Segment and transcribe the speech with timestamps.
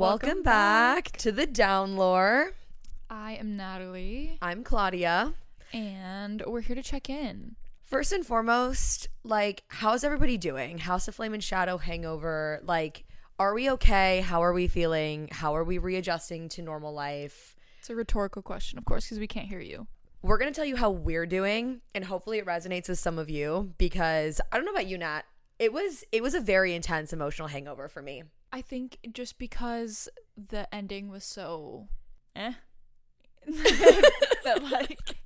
[0.00, 2.52] Welcome, back, to the Downlore.
[3.10, 5.34] I am Natalie, I'm Claudia.
[5.74, 7.56] and we're here to check in.
[7.82, 10.78] First and foremost, like, how's everybody doing?
[10.78, 12.60] House of Flame and Shadow hangover.
[12.64, 13.04] Like,
[13.38, 14.22] are we okay?
[14.22, 15.28] How are we feeling?
[15.30, 17.54] How are we readjusting to normal life?
[17.78, 19.86] It's a rhetorical question, of course, because we can't hear you.
[20.22, 23.28] We're going to tell you how we're doing, and hopefully it resonates with some of
[23.28, 25.26] you because I don't know about you, Nat.
[25.58, 28.22] It was it was a very intense emotional hangover for me.
[28.52, 31.88] I think just because the ending was so
[32.34, 32.54] eh
[33.46, 35.16] that like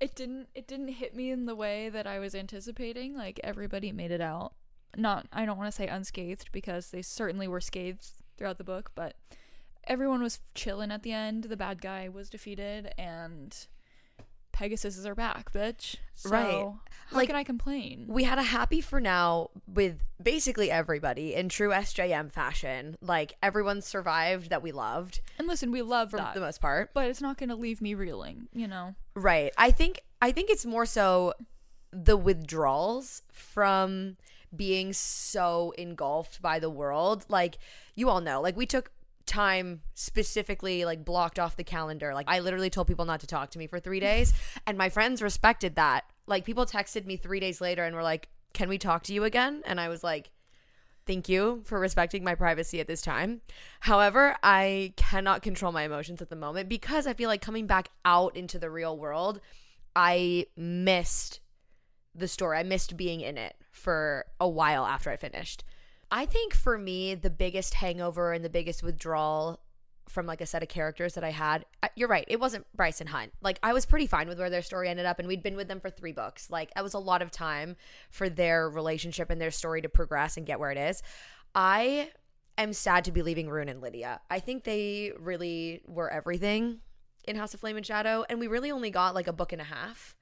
[0.00, 3.16] it didn't it didn't hit me in the way that I was anticipating.
[3.16, 4.52] Like everybody made it out.
[4.96, 8.92] Not I don't want to say unscathed because they certainly were scathed throughout the book,
[8.94, 9.14] but
[9.86, 11.44] everyone was chilling at the end.
[11.44, 13.56] The bad guy was defeated and
[14.56, 15.96] Pegasus is are back, bitch.
[16.14, 16.66] So Right.
[17.08, 18.06] How Like- can I complain?
[18.08, 22.96] we had a happy for now with basically everybody in true SJM fashion.
[23.02, 26.32] Like everyone survived that we loved And listen, we love for that.
[26.34, 26.94] the most part.
[26.94, 28.94] but it's not going to leave me reeling, you know.
[29.14, 29.52] Right.
[29.58, 31.34] I think I think it's more so
[31.92, 34.16] the withdrawals from
[34.54, 37.26] being so engulfed by the world.
[37.28, 37.58] Like
[37.94, 38.90] you all know, like we took
[39.26, 42.14] time specifically like blocked off the calendar.
[42.14, 44.32] Like I literally told people not to talk to me for 3 days
[44.66, 46.04] and my friends respected that.
[46.26, 49.24] Like people texted me 3 days later and were like, "Can we talk to you
[49.24, 50.30] again?" And I was like,
[51.06, 53.40] Thank you for respecting my privacy at this time.
[53.78, 57.90] However, I cannot control my emotions at the moment because I feel like coming back
[58.04, 59.40] out into the real world,
[59.94, 61.38] I missed
[62.12, 62.58] the story.
[62.58, 65.62] I missed being in it for a while after I finished.
[66.10, 69.60] I think for me, the biggest hangover and the biggest withdrawal
[70.08, 71.64] from like a set of characters that I had,
[71.96, 73.32] you're right, it wasn't Bryce and Hunt.
[73.42, 75.68] Like I was pretty fine with where their story ended up, and we'd been with
[75.68, 76.48] them for three books.
[76.48, 77.76] Like that was a lot of time
[78.10, 81.02] for their relationship and their story to progress and get where it is.
[81.54, 82.10] I
[82.56, 84.20] am sad to be leaving Ruhn and Lidia.
[84.30, 86.80] I think they really were everything
[87.26, 89.60] in House of Flame and Shadow, and we really only got like a book and
[89.60, 90.14] a half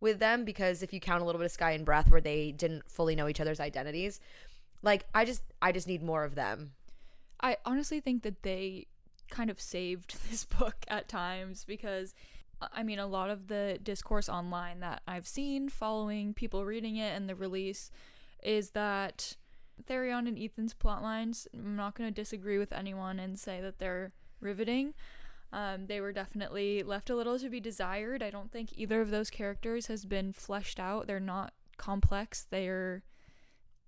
[0.00, 2.52] with them because if you count a little bit of Sky and Breath where they
[2.52, 4.20] didn't fully know each other's identities,
[4.82, 6.72] like I just I just need more of them.
[7.40, 8.86] I honestly think that they
[9.30, 12.14] kind of saved this book at times because
[12.60, 16.96] uh, I mean a lot of the discourse online that I've seen following people reading
[16.96, 17.90] it and the release
[18.42, 19.36] is that
[19.88, 23.78] Tharion and Ithan's plot lines I'm not going to disagree with anyone and say that
[23.78, 24.94] they're riveting.
[25.52, 28.22] Um, they were definitely left a little to be desired.
[28.22, 31.08] I don't think either of those characters has been fleshed out.
[31.08, 32.46] They're not complex.
[32.48, 33.02] They're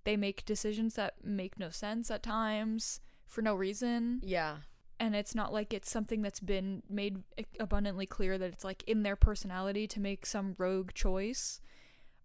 [0.03, 4.57] they make decisions that make no sense at times for no reason Yeah.
[4.99, 7.23] and it's not like it's something that's been made
[7.59, 11.61] abundantly clear that it's like in their personality to make some rogue choice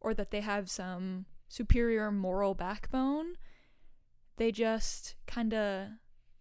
[0.00, 3.36] or that they have some superior moral backbone
[4.36, 5.88] they just kind of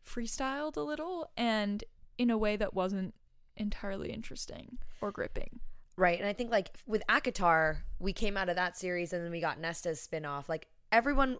[0.06, 1.84] freestyled a little and
[2.18, 3.14] in a way that wasn't
[3.56, 5.60] entirely interesting or gripping
[6.00, 6.20] Right.
[6.20, 9.42] And I think like with ACOTAR, we came out of that series and then we
[9.42, 10.48] got Nesta's spin-off.
[10.48, 11.38] Like everyone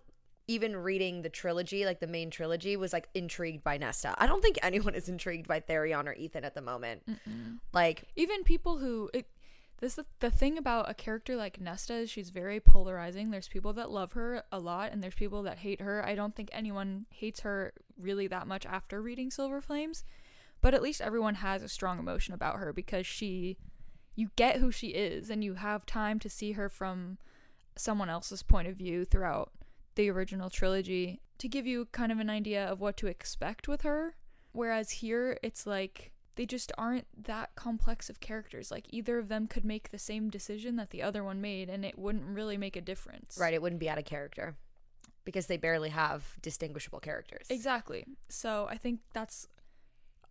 [0.48, 4.16] even reading the trilogy, like the main trilogy, was like intrigued by Nesta.
[4.18, 7.04] I don't think anyone is intrigued by Tharion or Ithan at the moment.
[7.74, 9.28] Like even people who it,
[9.80, 13.30] this the, the thing about a character like Nesta is she's very polarizing.
[13.30, 16.04] There's people that love her a lot and there's people that hate her.
[16.06, 20.04] I don't think anyone hates her really that much after reading Silver Flames,
[20.62, 23.58] but at least everyone has a strong emotion about her because she
[24.16, 27.20] you get who she is and you have time to see her from
[27.80, 29.52] someone else's point of view throughout
[29.96, 33.82] the original trilogy to give you kind of an idea of what to expect with
[33.82, 34.16] her.
[34.52, 38.72] Whereas here, it's like they just aren't that complex of characters.
[38.72, 41.84] Like either of them could make the same decision that the other one made, and
[41.84, 43.38] it wouldn't really make a difference.
[43.40, 44.56] right, it wouldn't be out of character
[45.26, 47.48] because they barely have distinguishable characters.
[47.50, 48.06] Exactly.
[48.30, 49.48] So I think that's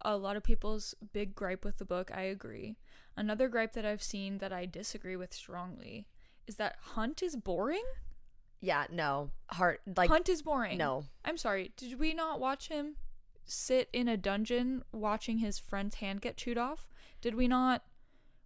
[0.03, 2.11] a lot of people's big gripe with the book.
[2.15, 2.79] I agree.
[3.17, 6.07] Another gripe that I've seen that I disagree with strongly
[6.47, 7.85] is that Hunt is boring.
[8.61, 9.31] Yeah, no.
[9.51, 10.79] Heart like Hunt is boring.
[10.79, 11.05] no.
[11.25, 11.73] I'm sorry.
[11.77, 12.97] Did we not watch him
[13.45, 16.89] sit in a dungeon watching his friend's hand get chewed off?
[17.21, 17.83] Did we not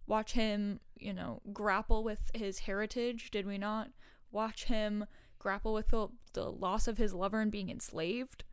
[0.07, 3.31] watch him, you know, grapple with his heritage?
[3.31, 3.89] Did we not
[4.31, 5.05] watch him
[5.39, 8.43] grapple with the, the loss of his lover and being enslaved?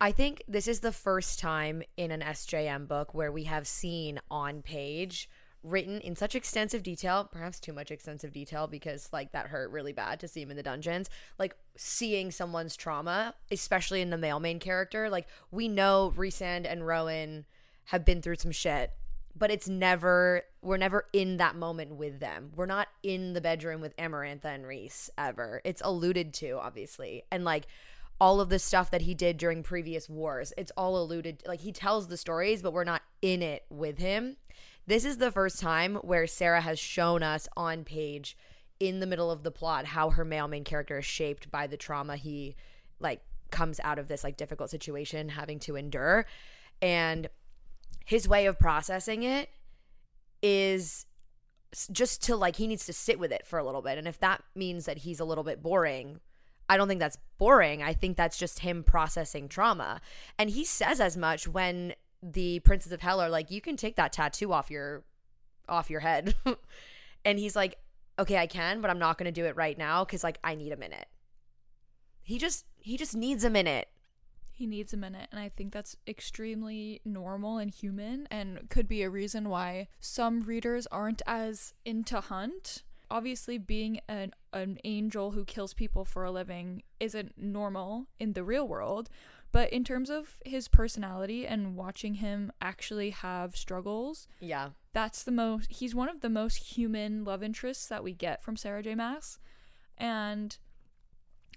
[0.00, 4.18] I think this is the first time in an SJM book where we have seen
[4.30, 5.28] on page
[5.62, 9.92] written in such extensive detail, perhaps too much extensive detail because like that hurt really
[9.92, 11.10] bad to see him in the dungeons.
[11.38, 16.86] Like seeing someone's trauma, especially in the male main character, like we know Rhysand and
[16.86, 17.44] Rowan
[17.86, 18.92] have been through some shit,
[19.36, 22.52] but it's never we're never in that moment with them.
[22.54, 25.60] We're not in the bedroom with Amarantha and Rhys ever.
[25.64, 27.24] It's alluded to, obviously.
[27.30, 27.66] And like
[28.20, 30.52] all of the stuff that he did during previous wars.
[30.58, 34.36] It's all alluded like he tells the stories, but we're not in it with him.
[34.86, 38.36] This is the first time where Sarah has shown us on page
[38.78, 41.76] in the middle of the plot how her male main character is shaped by the
[41.76, 42.56] trauma he
[42.98, 46.26] like comes out of this like difficult situation having to endure.
[46.80, 47.28] And
[48.04, 49.50] his way of processing it
[50.42, 51.06] is
[51.92, 53.98] just to like he needs to sit with it for a little bit.
[53.98, 56.20] And if that means that he's a little bit boring
[56.70, 57.82] i don't think that's boring.
[57.82, 60.00] I think that's just him processing trauma.
[60.38, 63.96] And he says as much when the princes of hell are like you can take
[63.96, 65.04] that tattoo off your
[65.68, 66.34] off your head.
[67.22, 67.76] And he's like
[68.18, 70.54] okay i can but i'm not going to do it right now cuz like i
[70.54, 71.06] need a minute.
[72.22, 73.88] He just he just needs a minute.
[74.52, 79.02] He needs a minute and i think that's extremely normal and human and could be
[79.02, 82.84] a reason why some readers aren't as into hunt.
[83.10, 88.44] Obviously being an, an angel who kills people for a living isn't normal in the
[88.44, 89.10] real world
[89.52, 94.70] but in terms of his personality and watching him actually have struggles yeah.
[94.92, 98.56] that's the most he's one of the most human love interests that we get from
[98.56, 98.94] sarah j.
[98.94, 99.38] Maas,
[99.98, 100.58] and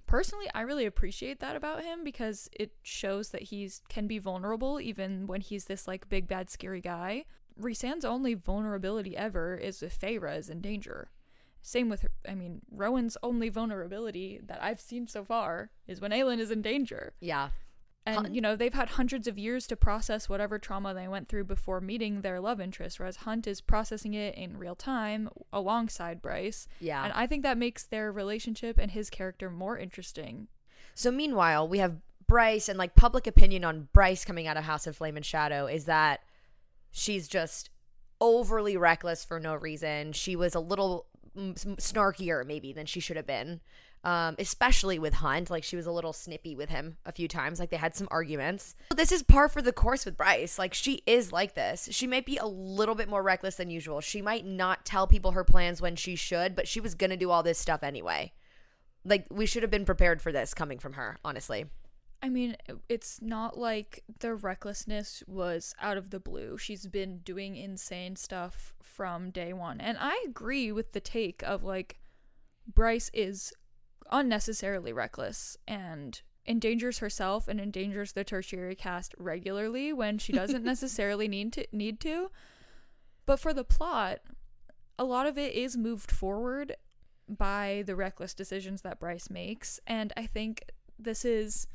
[0.06, 4.80] personally i really appreciate that about him because it shows that he's can be vulnerable
[4.80, 7.26] even when he's this like big bad scary guy.
[7.56, 11.10] Rhysand's only vulnerability ever is if Feyre is in danger.
[11.62, 16.40] Same with, I mean, Rowan's only vulnerability that I've seen so far is when Aelin
[16.40, 17.14] is in danger.
[17.20, 17.50] yeah
[18.06, 21.46] And, you know, they've had hundreds of years to process whatever trauma they went through
[21.46, 26.68] before meeting their love interest, whereas Hunt is processing it in real time alongside Bryce.
[26.82, 30.50] yeah And I think that makes their relationship and his character more interesting.
[30.94, 31.96] So meanwhile, we have
[32.28, 35.66] Bryce and like public opinion on Bryce coming out of House of Flame and Shadow
[35.68, 36.22] is that
[36.92, 37.70] she's just
[38.20, 40.12] overly reckless for no reason.
[40.14, 43.62] She was a little snarkier maybe than she should have been.
[44.06, 47.58] Um, especially with Hunt, like she was a little snippy with him a few times.
[47.58, 48.76] Like they had some arguments.
[48.94, 50.60] This is par for the course with Bryce.
[50.60, 51.88] Like she is like this.
[51.90, 54.02] She might be a little bit more reckless than usual.
[54.02, 57.32] She might not tell people her plans when she should, but she was gonna do
[57.32, 58.34] all this stuff anyway.
[59.06, 61.68] Like we should have been prepared for this coming from her, honestly.
[62.22, 62.56] I mean,
[62.88, 66.58] it's not like the recklessness was out of the blue.
[66.58, 69.82] She's been doing insane stuff from day one.
[69.82, 72.00] And I agree with the take of like,
[72.66, 73.52] Bryce is
[74.12, 81.28] unnecessarily reckless and endangers herself and endangers the tertiary cast regularly when she doesn't necessarily
[81.28, 82.30] need to need to.
[83.26, 84.20] But for the plot,
[85.00, 86.76] a lot of it is moved forward
[87.30, 90.64] by the reckless decisions that Bryce makes, and I think
[91.00, 91.68] this is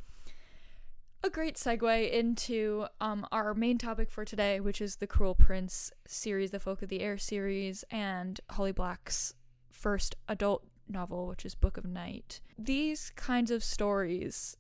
[1.25, 5.91] a great segue into um, our main topic for today, which is the Cruel Prince
[6.07, 9.35] series, the Folk of the Air series, and Holly Black's
[9.71, 12.41] first adult novel, which is Book of Night.
[12.59, 14.57] These kinds of stories,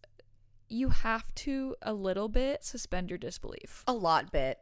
[0.68, 3.84] you have to a little bit suspend your disbelief.
[3.86, 4.58] A lot bit.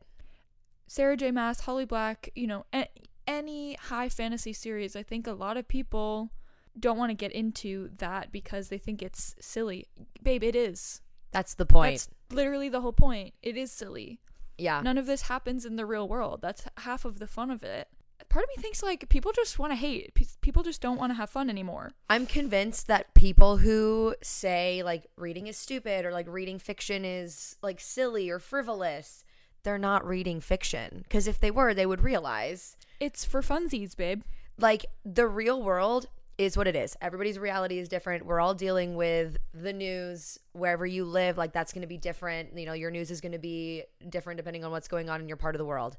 [0.87, 1.31] Sarah J.
[1.31, 2.89] Maas, Holly Black, you know, a-
[3.27, 6.31] any high fantasy series, I think a lot of people
[6.79, 9.87] don't want to get into that because they think it's silly.
[10.23, 11.01] Babe, it is.
[11.33, 11.93] That's the point.
[11.95, 13.35] That's literally the whole point.
[13.43, 14.21] It is silly.
[14.59, 14.81] yeah.
[14.81, 16.41] None of this happens in the real world.
[16.41, 17.89] That's half of the fun of it.
[18.29, 20.15] Part of me thinks like people just want to hate.
[20.15, 21.93] Pe- People just don't want to have fun anymore.
[22.11, 27.57] I'm convinced that people who say like reading is stupid or like reading fiction is
[27.63, 29.25] like silly or frivolous,
[29.63, 31.01] they're not reading fiction.
[31.03, 34.23] Because if they were, they would realize It's for funsies, babe.
[34.59, 36.07] like the real world
[36.39, 36.95] is what it is.
[37.01, 38.27] Everybody's reality is different.
[38.27, 41.39] We're all dealing with the news wherever you live.
[41.39, 42.57] Like that's going to be different.
[42.59, 45.29] You know, your news is going to be different depending on what's going on in
[45.29, 45.97] your part of the world.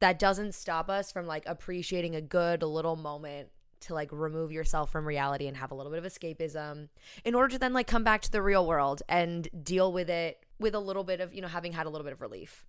[0.00, 3.48] That doesn't stop us from like appreciating a good little moment
[3.80, 6.88] to like remove yourself from reality and have a little bit of escapism
[7.24, 10.44] in order to then like come back to the real world and deal with it
[10.58, 12.64] with a little bit of, you know, having had a little bit of relief.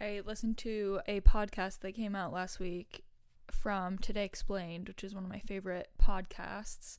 [0.00, 3.04] I listened to a podcast that came out last week
[3.50, 6.98] from Today Explained, which is one of my favorite podcasts,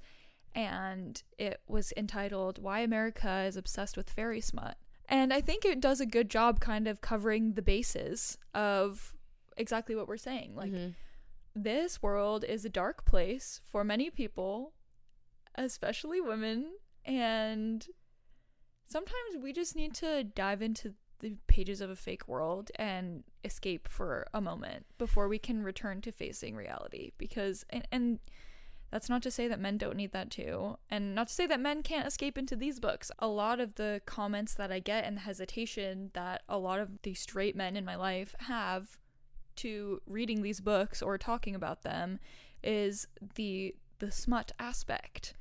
[0.56, 4.78] and it was entitled Why America is Obsessed with Fairy Smut.
[5.08, 9.14] And I think it does a good job kind of covering the bases of
[9.60, 10.56] exactly what we're saying.
[10.56, 10.96] Like, Mhm.
[11.56, 14.74] this world is a dark place for many people,
[15.56, 16.74] especially women,
[17.06, 17.88] and
[18.88, 23.88] sometimes we just need to dive into the pages of a fake world and escape
[23.90, 28.20] for a moment before we can return to facing reality because and, and
[28.90, 31.60] that's not to say that men don't need that too and not to say that
[31.60, 35.18] men can't escape into these books a lot of the comments that i get and
[35.18, 38.98] the hesitation that a lot of the straight men in my life have
[39.64, 42.20] to reading these books or talking about them
[42.64, 45.34] is the the smut aspect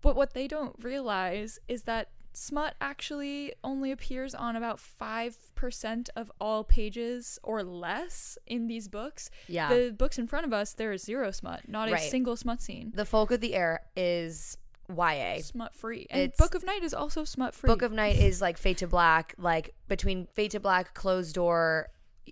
[0.00, 6.30] But what they don't realize is that smut actually only appears on about 5% of
[6.40, 9.30] all pages or less in these books.
[9.48, 9.68] Yeah.
[9.74, 12.92] The books in front of us, there is zero smut, not a single smut scene.
[12.94, 14.56] the Folk of the Air is
[14.88, 15.40] YA.
[15.42, 16.06] Smut free.
[16.10, 17.66] And It's- Book of Night is also smut free.
[17.68, 21.88] Book of Night is like Fate to Black, like between Fate to Black, Closed Door,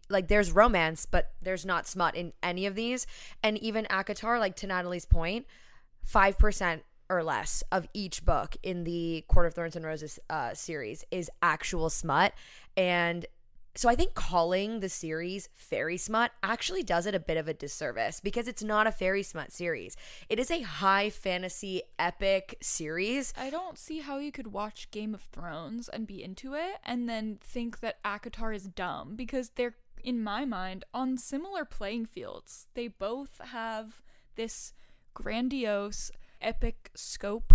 [0.08, 3.06] like there's romance, but there's not smut in any of these.
[3.42, 5.46] And even ACOTAR, like to Natalie's point,
[6.04, 10.54] five percent or less of each book in the Court of Thorns and Roses uh,
[10.54, 12.32] series is actual smut,
[12.76, 13.26] and
[13.76, 17.52] so I think calling the series fairy smut actually does it a bit of a
[17.52, 19.96] disservice because it's not a fairy smut series.
[20.30, 25.12] It is a high fantasy epic series I don't see how you could watch Game
[25.14, 29.74] of Thrones and be into it and then think that ACOTAR is dumb because they're,
[30.06, 32.68] in my mind, on similar playing fields.
[32.74, 34.00] They both have
[34.36, 34.72] this
[35.12, 37.52] grandiose, epic scope,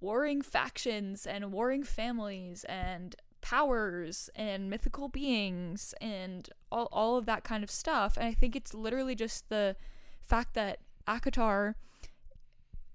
[0.00, 7.42] warring factions and warring families and powers and mythical beings and all, all of that
[7.42, 8.16] kind of stuff.
[8.16, 9.74] And I think it's literally just the
[10.22, 11.74] fact that ACOTAR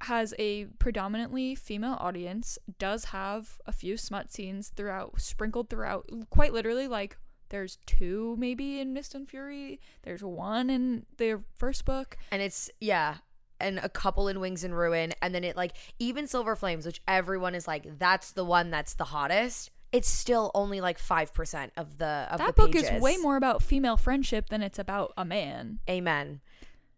[0.03, 6.53] has a predominantly female audience, does have a few smut scenes throughout, sprinkled throughout, quite
[6.53, 7.17] literally, like
[7.49, 12.17] there's two maybe in Mist and Fury, there's one in the first book.
[12.31, 13.17] and it's yeah
[13.59, 17.01] and a couple in wings and ruin and then it like even silver flames which
[17.07, 21.97] everyone is like that's the one that's the hottest it's still only like 5% of
[21.97, 25.25] the of that the book is way more about female friendship than it's about a
[25.25, 25.79] man.
[25.89, 26.41] amen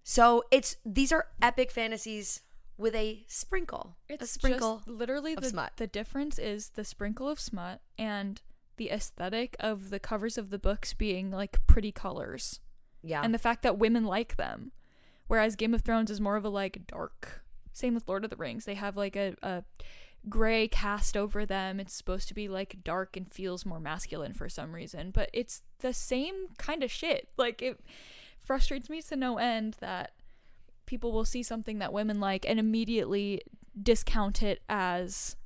[0.04, 2.42] so it's these are epic fantasies
[2.78, 5.72] with a sprinkle a sprinkle literally the, smut.
[5.78, 8.42] the difference is the sprinkle of smut and
[8.78, 12.60] the aesthetic of the covers of the books being like pretty colors.
[13.04, 14.72] yeah and the fact that women like them.
[15.28, 17.44] Whereas Game of Thrones is more of a like dark.
[17.72, 18.66] Same with Lord of the Rings.
[18.66, 19.64] They have like a, a
[20.28, 21.80] gray cast over them.
[21.80, 25.12] It's supposed to be like dark and feels more masculine for some reason.
[25.12, 27.30] But it's the same kind of shit.
[27.38, 27.80] Like it
[28.42, 30.12] frustrates me to no end that
[30.86, 33.42] people will see something that women like and immediately
[33.82, 35.38] discount it as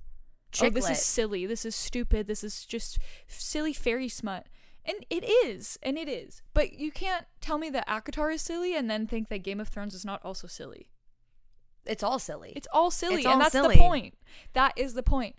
[0.61, 4.47] oh, this is silly, this is stupid, this is just silly fairy smut.
[4.87, 6.43] And it is, and it is.
[6.53, 9.67] But you can't tell me that ACOTAR is silly and then think that Game of
[9.69, 10.91] Thrones is not also silly.
[11.87, 13.75] it's all silly It's all silly, It's and all that's silly.
[13.75, 14.13] the point.
[14.53, 15.35] That is the point.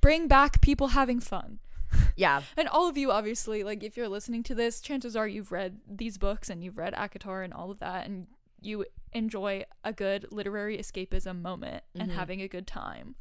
[0.00, 1.58] Bring back people having fun.
[2.16, 5.52] yeah And all of you, obviously, like if you're listening to this, chances are you've
[5.52, 8.26] read these books and you've read ACOTAR and all of that, and
[8.60, 12.14] you enjoy a good literary escapism moment and Mhm.
[12.14, 13.14] having a good time.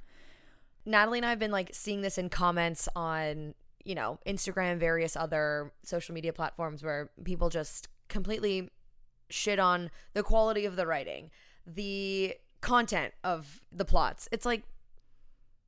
[0.86, 5.16] Natalie and I have been like seeing this in comments on, you know, Instagram, various
[5.16, 8.70] other social media platforms where people just completely
[9.30, 11.30] shit on the quality of the writing,
[11.66, 14.28] the content of the plots.
[14.32, 14.64] It's like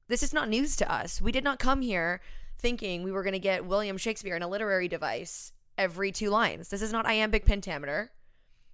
[0.08, 1.22] this is not news to us.
[1.22, 2.22] We did not come here
[2.58, 6.70] thinking we were going to get William Shakespeare in a literary device every two lines.
[6.70, 8.12] This is not iambic pentameter.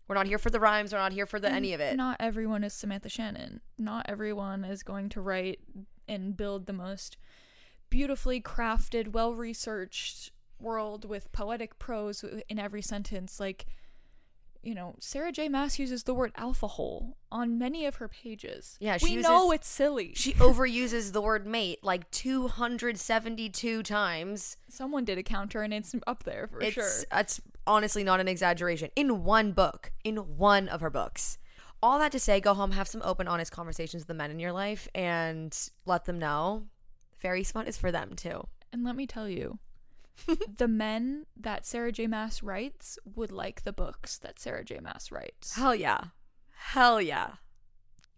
[0.08, 0.94] We're not here for the rhymes.
[0.94, 1.96] We're not here for the any of it.
[1.96, 3.62] Not everyone is Samantha Shannon.
[3.78, 5.60] Not everyone is going to write
[6.08, 7.18] and build the most
[7.90, 13.40] beautifully crafted, well researched world with poetic prose in every sentence.
[13.40, 13.66] Like,
[14.64, 15.50] you know, Sarah J.
[15.50, 18.78] Maas uses the word alpha hole on many of her pages.
[18.80, 20.14] Yeah, we she know it's silly.
[20.16, 24.58] She overuses the word mate like 272 times.
[24.70, 26.90] Someone did a counter and it's up there for it's sure.
[27.14, 28.90] it's honestly not an exaggeration.
[28.96, 31.38] In one book, in one of her books.
[31.82, 34.40] All that to say, go home, have some open, honest conversations with the men in
[34.40, 35.56] your life, and
[35.86, 36.64] let them know
[37.18, 38.48] fairy smut is for them too.
[38.72, 39.60] And let me tell you,
[40.58, 42.08] the men that Sarah J.
[42.08, 44.80] Maas writes would like the books that Sarah J.
[44.80, 45.56] Maas writes.
[45.56, 46.06] Hell yeah,
[46.56, 47.34] hell yeah.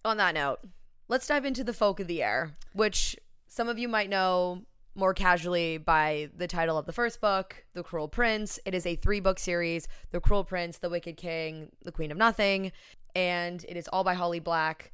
[0.05, 0.59] On that note,
[1.07, 4.63] let's dive into the folk of the air, which some of you might know
[4.95, 8.59] more casually by the title of the first book, The Cruel Prince.
[8.65, 12.17] It is a three book series The Cruel Prince, The Wicked King, The Queen of
[12.17, 12.71] Nothing,
[13.15, 14.91] and it is all by Holly Black.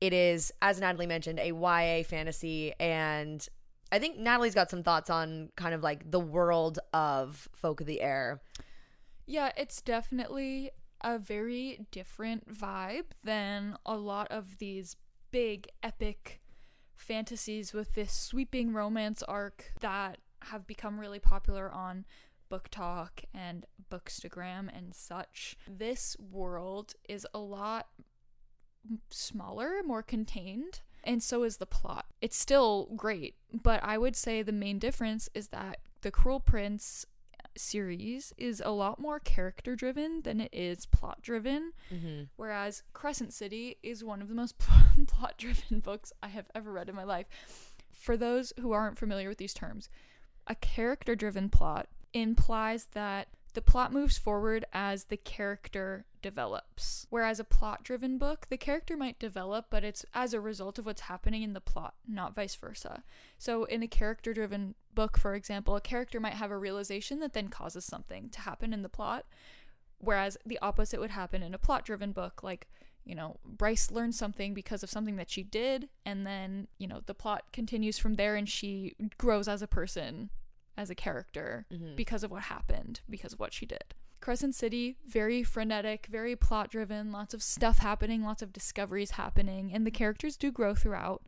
[0.00, 3.46] It is, as Natalie mentioned, a YA fantasy, and
[3.90, 7.86] I think Natalie's got some thoughts on kind of like the world of Folk of
[7.86, 8.42] the Air.
[9.26, 10.70] Yeah, it's definitely
[11.02, 14.96] a very different vibe than a lot of these
[15.30, 16.40] big epic
[16.94, 22.04] fantasies with this sweeping romance arc that have become really popular on
[22.50, 27.88] BookTok and bookstagram and such this world is a lot
[29.10, 34.42] smaller more contained and so is the plot it's still great but i would say
[34.42, 37.04] the main difference is that the cruel prince
[37.56, 41.72] series is a lot more character driven than it is plot driven.
[41.92, 42.24] Mm-hmm.
[42.36, 44.58] Whereas Crescent City is one of the most
[45.06, 47.26] plot driven books I have ever read in my life.
[47.92, 49.88] For those who aren't familiar with these terms,
[50.46, 51.88] a character driven plot
[52.20, 57.06] implies that the plot moves forward as the character develops.
[57.08, 60.84] Whereas a plot driven book, the character might develop, but it's as a result of
[60.84, 63.02] what's happening in the plot, not vice versa.
[63.38, 67.32] So, in a character driven book, for example, a character might have a realization that
[67.32, 69.24] then causes something to happen in the plot.
[69.98, 72.68] Whereas the opposite would happen in a plot driven book, like,
[73.06, 77.00] you know, Bryce learns something because of something that she did, and then, you know,
[77.06, 80.28] the plot continues from there and she grows as a person
[80.76, 81.96] as a character Mhm.
[81.96, 83.94] because of what happened, because of what she did.
[84.20, 89.72] Crescent City, very frenetic, very plot driven, lots of stuff happening, lots of discoveries happening,
[89.72, 91.22] and the characters do grow throughout.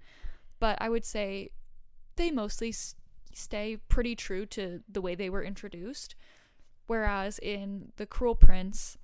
[0.59, 1.51] But I would say
[2.17, 2.97] they mostly s-
[3.33, 6.15] stay pretty true to the way they were introduced.
[6.87, 8.97] Whereas in The Cruel Prince,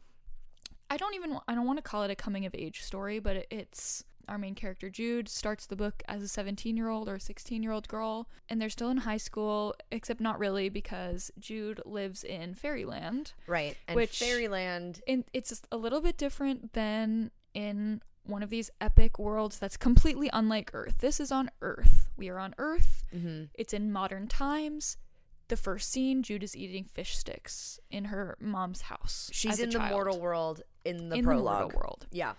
[0.90, 3.46] I don't even I don't want to call it a coming of age story, but
[3.50, 8.60] it's our main character Jude starts the book as a 17-year-old or 16-year-old girl and
[8.60, 13.32] they're still in high school except not really because Jude lives in fairyland.
[13.46, 13.76] Right.
[13.88, 15.00] And Which- Fairyland.
[15.06, 20.30] And it's a little bit different than in one of these epic worlds that's completely
[20.32, 20.96] unlike Earth.
[20.98, 22.08] This is on Earth.
[22.16, 23.04] We are on Earth.
[23.14, 23.44] Mm-hmm.
[23.54, 24.96] It's in modern times.
[25.48, 29.28] The first scene, Jude is eating fish sticks in her mom's house.
[29.32, 31.44] She's in the mortal world in the in prologue.
[31.44, 32.06] the mortal world.
[32.10, 32.32] Yeah.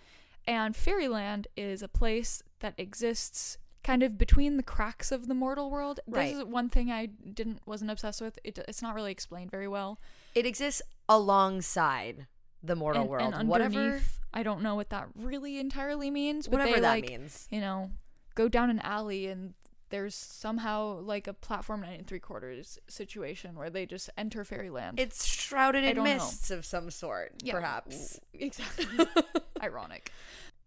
[0.47, 5.69] And Fairyland is a place that exists kind of between the cracks of the mortal
[5.69, 5.99] world.
[6.07, 6.33] Right.
[6.33, 8.39] This is one thing I didn't wasn't obsessed with.
[8.43, 9.99] It, it's not really explained very well.
[10.33, 12.27] It exists alongside
[12.63, 13.33] the mortal and, world.
[13.35, 16.47] and whatever underneath, I don't know what that really entirely means.
[16.47, 17.47] But whatever they, that like, means.
[17.51, 17.91] You know,
[18.33, 19.53] go down an alley and
[19.89, 25.00] there's somehow like a platform nine and three quarters situation where they just enter Fairyland.
[25.00, 26.13] It's shrouded in don't know.
[26.15, 28.20] mists of some sort, Yeah, perhaps.
[28.34, 28.86] Exactly.
[29.62, 30.12] Ironic.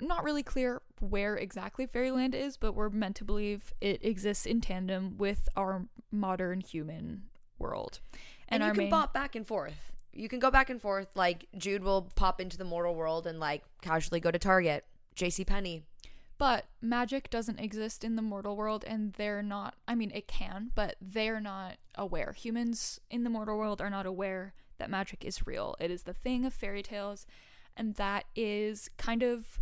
[0.00, 4.60] Not really clear where exactly Fairyland is, but we're meant to believe it exists in
[4.60, 7.24] tandem with our modern human
[7.58, 7.98] world.
[8.48, 9.92] And, our you can main- bop back and forth.
[10.12, 11.08] You can go back and forth.
[11.14, 15.44] Like Jude will pop into the mortal world and like casually go to Target, J.C.
[15.44, 15.82] Penney.
[16.38, 19.74] But magic doesn't exist in the mortal world, and they're not.
[19.88, 22.32] I mean, it can, but they're not aware.
[22.32, 25.74] Humans in the mortal world are not aware that magic is real.
[25.80, 27.26] It is the thing of fairy tales,
[27.76, 29.58] and that is kind of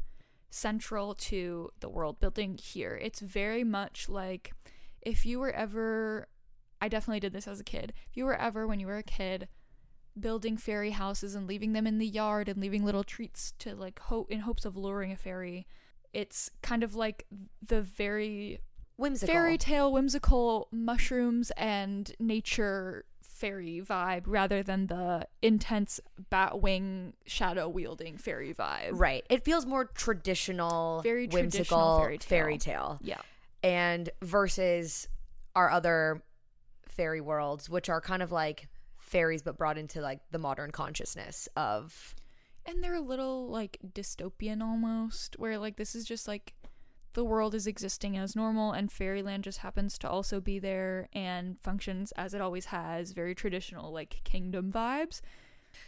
[0.50, 2.98] central to the world building here.
[3.02, 4.52] It's very much like
[5.00, 6.28] if you were ever.
[6.78, 7.94] I definitely did this as a kid.
[8.10, 9.48] If you were ever, when you were a kid,
[10.18, 13.98] building fairy houses and leaving them in the yard and leaving little treats to like
[13.98, 15.66] hope in hopes of luring a fairy
[16.16, 17.26] it's kind of like
[17.66, 18.60] the very
[18.96, 19.34] Whimsical.
[19.34, 26.00] fairy tale whimsical mushrooms and nature fairy vibe rather than the intense
[26.30, 29.26] bat wing shadow wielding fairy vibe Right.
[29.28, 32.96] It feels more traditional, Very whimsical traditional fairy tale.
[32.96, 32.98] tale.
[33.02, 33.20] yeah
[33.62, 35.08] And versus
[35.54, 36.22] our other
[36.88, 41.46] fairy worlds, which are kind of like fairies but brought into like the modern consciousness
[41.56, 42.14] of
[42.66, 46.54] and they're a little like dystopian almost where like this is just like
[47.14, 51.56] the world is existing as normal and fairyland just happens to also be there and
[51.62, 55.20] functions as it always has very traditional like kingdom vibes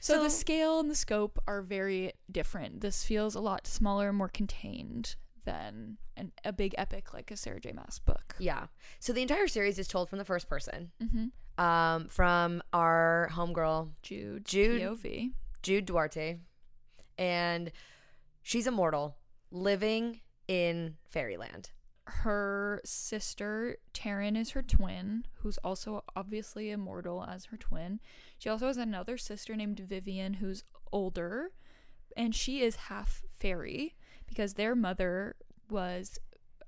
[0.01, 4.29] so, the scale and the scope are very different this feels a lot smaller more
[4.29, 8.67] contained than an, a big epic like a sarah j Maas book yeah.
[9.01, 11.65] So the entire series is told from the first person, mm-hmm.
[11.65, 14.83] um, from our homegirl jude Jude.
[14.83, 15.33] POV.
[15.63, 16.39] Jude Duarte,
[17.19, 17.73] and
[18.43, 19.17] she's immortal,
[19.51, 21.71] living in fairyland.
[22.07, 28.01] her sister Taryn is her twin, who's also obviously immortal as her twin.
[28.39, 31.53] She also has another sister named Vivian, who's older,
[32.17, 33.95] and she is half fairy
[34.27, 35.37] because their mother
[35.69, 36.19] was.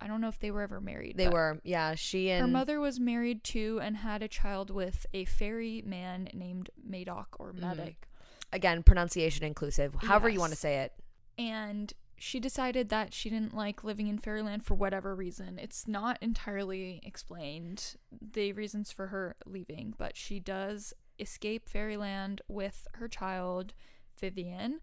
[0.02, 1.18] I don't know if they were ever married.
[1.18, 1.94] They were, yeah.
[1.94, 6.28] She and Her mother was married to and had a child with a fairy man
[6.32, 7.52] named Madoc or.
[7.52, 7.60] Mm-hmm.
[7.60, 8.08] Medic.
[8.52, 10.92] Again pronunciation inclusive, however you want to say it.
[11.38, 16.18] and she decided that she didn't like living in fairyland for whatever reason it's not
[16.20, 17.94] entirely explained
[18.34, 23.72] the reasons for her leaving but she does escape fairyland with her child
[24.18, 24.80] vivian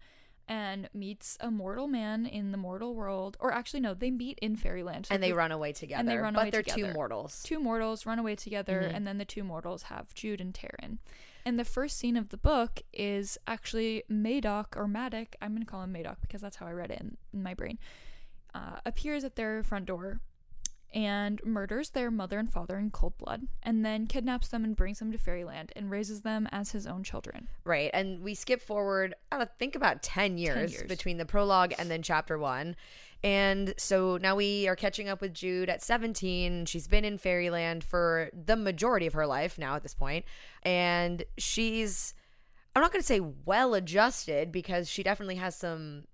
[0.48, 4.56] and meets a mortal man in the mortal world or actually no they meet in
[4.56, 6.00] fairyland So and they the run away together.
[6.00, 7.42] and they run but away they're two mortals.
[7.44, 8.96] two mortals run away together Mhm.
[8.96, 10.98] and then the two mortals have jude and Taryn.
[11.48, 15.66] And the first scene of the book is actually Madoc or Madoc, I'm going to
[15.66, 17.78] call him Madoc because that's how I read it in, in my brain,
[18.54, 20.20] uh, appears at their front door
[20.92, 24.98] and murders their mother and father in cold blood, and then kidnaps them and brings
[24.98, 27.48] them to Fairyland and raises them as his own children.
[27.64, 27.90] Right.
[27.94, 30.86] And we skip forward, I don't think about 10 years, years.
[30.86, 32.76] between the prologue and then chapter one.
[33.24, 36.66] And so now we are catching up with Jude at 17.
[36.66, 40.24] She's been in Fairyland for the majority of her life now at this point.
[40.62, 42.14] And she's,
[42.76, 46.04] I'm not going to say well adjusted because she definitely has some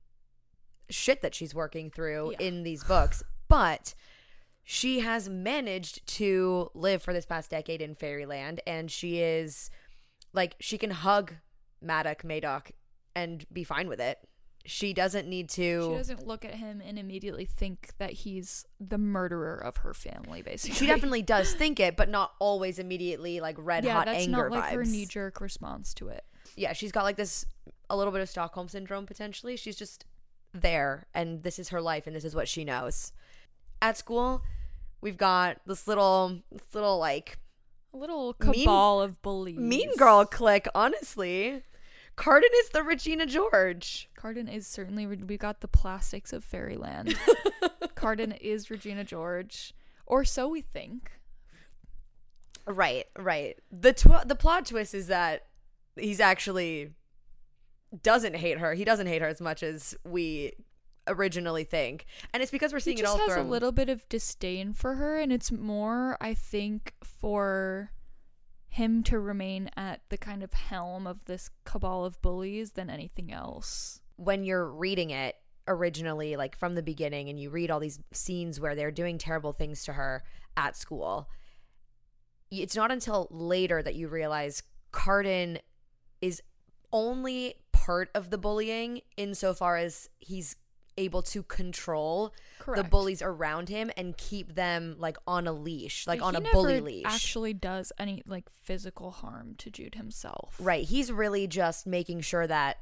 [0.89, 2.47] shit that she's working through Yeah.
[2.47, 3.23] in these books.
[3.49, 3.95] But
[4.63, 8.61] she has managed to live for this past decade in Fairyland.
[8.67, 9.71] And she is
[10.33, 11.35] like she can hug
[11.83, 12.71] Maddock Madoc
[13.15, 14.19] and be fine with it.
[14.67, 15.91] She doesn't need to.
[15.91, 20.41] She doesn't look at him and immediately think that he's the murderer of her family,
[20.41, 20.77] basically.
[20.77, 24.49] She definitely does think it, but not always immediately like red yeah, hot that's anger
[24.49, 24.75] not like vibes.
[24.75, 26.25] her knee jerk response to it.
[26.57, 27.45] yeah, she's got like this
[27.91, 29.57] a little bit of Stockholm syndrome potentially.
[29.57, 30.07] She's just
[30.55, 33.13] there, and this is her life, and this is what she knows.
[33.83, 34.41] At school,
[35.03, 37.39] we've got this little, this little like
[37.93, 39.59] A little Mean- of bullies.
[39.59, 40.69] mean girl clique.
[40.75, 41.63] Honestly,
[42.17, 44.09] Cardan is the Regina George.
[44.17, 47.17] Cardan is certainly we got the plastics of fairyland.
[47.97, 49.75] Cardan is Regina George,
[50.07, 51.11] or so we think.
[52.67, 53.59] Right, right.
[53.71, 55.47] The tw- the plot twist is that
[55.97, 56.93] he's actually
[58.03, 58.75] doesn't hate her.
[58.75, 60.53] He doesn't hate her as much as we
[61.07, 63.43] originally think, and it's because we're seeing He seeing it just all has through.
[63.43, 67.91] a little bit of disdain for her, and it's more, I think, for
[68.75, 73.33] him to remain at the kind of helm of this cabal of bullies than anything
[73.33, 74.01] else.
[74.17, 78.61] when you're reading it originally, like from the beginning, and you read all these scenes
[78.61, 80.23] where they're doing terrible things to her
[80.57, 81.29] at school.
[82.51, 85.59] It's not until later that you realize Cardan
[86.21, 86.43] is
[86.93, 90.57] only part of the bullying insofar as he's
[90.97, 92.33] able to control
[92.75, 96.81] the bullies around him and keep them like on a leash, like on a bully
[96.81, 97.05] leash.
[97.07, 100.57] Actually, does any like physical harm to Jude himself?
[100.61, 100.85] right.
[100.85, 102.79] He's really just making sure that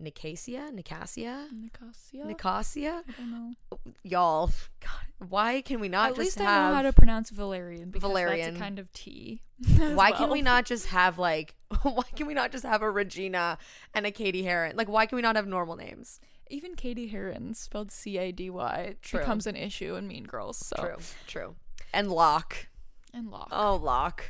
[0.00, 2.24] Nicasia, Nicasia, Nicosia.
[2.24, 3.78] Nicasia, I don't know.
[4.02, 4.50] y'all.
[4.80, 6.70] God, why can we not At just least I have?
[6.70, 8.46] know how to pronounce Valerian because Valerian.
[8.46, 9.42] that's a kind of tea.
[9.94, 11.54] why can we not just have like?
[11.82, 13.56] Why can we not just have a Regina
[13.94, 14.76] and a Cady Heron?
[14.76, 16.20] Like, why can we not have normal names?
[16.52, 20.58] Even Cady Heron, spelled C A D Y, becomes an issue in Mean Girls.
[20.58, 21.54] So True, true.
[21.92, 22.68] And Locke.
[23.14, 24.24] and Locke, Oh, Locke.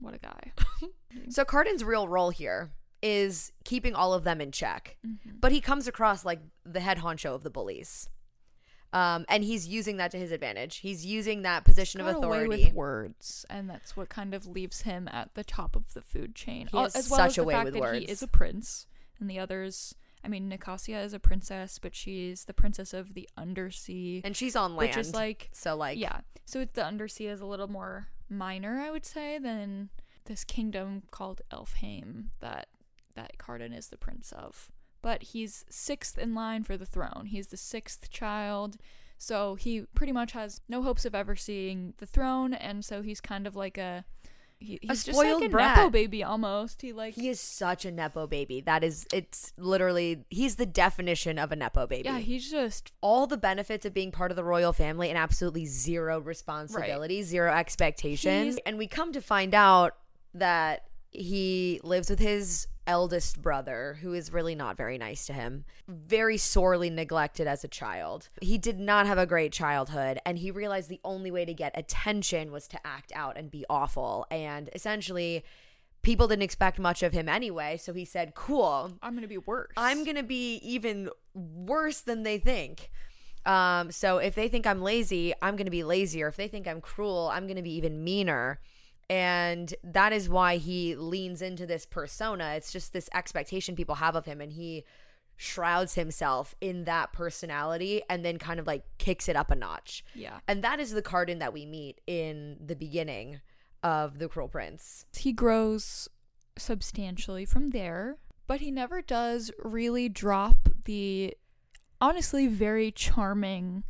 [0.00, 0.52] what a guy.
[1.30, 5.36] So Cardan's real role here is keeping all of them in check, Mm-hmm.
[5.40, 8.10] but he comes across like the head honcho of the bullies.
[8.92, 10.76] Um, and he's using that to his advantage.
[10.78, 12.64] He's using that position of Got away authority.
[12.66, 16.34] with words, and that's what kind of leaves him at the top of the food
[16.34, 16.68] chain.
[16.70, 17.98] He has as well such as a the way fact with that words.
[17.98, 18.86] he is a prince,
[19.18, 19.94] and the others.
[20.26, 24.56] I mean, Nicosia is a princess, but she's the princess of the undersea, and she's
[24.56, 26.22] on land, which is like so like yeah.
[26.44, 29.90] So it's the undersea is a little more minor, I would say, than
[30.24, 32.66] this kingdom called Elfhame that
[33.14, 34.72] that Cardan is the prince of.
[35.00, 37.26] But he's sixth in line for the throne.
[37.26, 38.78] He's the sixth child.
[39.18, 43.20] So he pretty much has no hopes of ever seeing the throne, and so he's
[43.20, 44.04] kind of like a
[44.66, 45.76] he, he's just spoiled like a brat.
[45.78, 46.82] nepo baby almost.
[46.82, 48.60] He like He is such a nepo baby.
[48.60, 52.08] That is, it's literally he's the definition of a nepo baby.
[52.08, 55.66] yeah, he's just all the benefits of being part of the royal family and absolutely
[55.66, 58.44] zero responsibility, zero expectations.
[58.54, 59.96] He's- and we come to find out
[60.34, 65.64] that he lives with his eldest brother, who is really not very nice to him,
[65.88, 68.28] very sorely neglected as a child.
[68.40, 71.76] He did not have a great childhood, and he realized the only way to get
[71.78, 74.26] attention was to act out and be awful.
[74.30, 75.44] And essentially,
[76.02, 77.76] people didn't expect much of him anyway.
[77.76, 79.72] So he said, Cool, I'm gonna be worse.
[79.76, 82.90] I'm gonna be even worse than they think.
[83.44, 86.28] Um, so if they think I'm lazy, I'm gonna be lazier.
[86.28, 88.60] If they think I'm cruel, I'm gonna be even meaner.
[89.08, 92.54] And that is why he leans into this persona.
[92.56, 94.84] It's just this expectation people have of him, and he
[95.36, 100.02] shrouds himself in that personality and then kind of like kicks it up a notch.
[100.14, 100.38] yeah.
[100.48, 103.40] And that is the Cardan that we meet in the beginning
[103.82, 105.04] of The Cruel Prince.
[105.16, 106.08] he grows
[106.56, 108.16] substantially from there,
[108.46, 111.36] but he never does really drop the
[112.00, 113.84] honestly very charming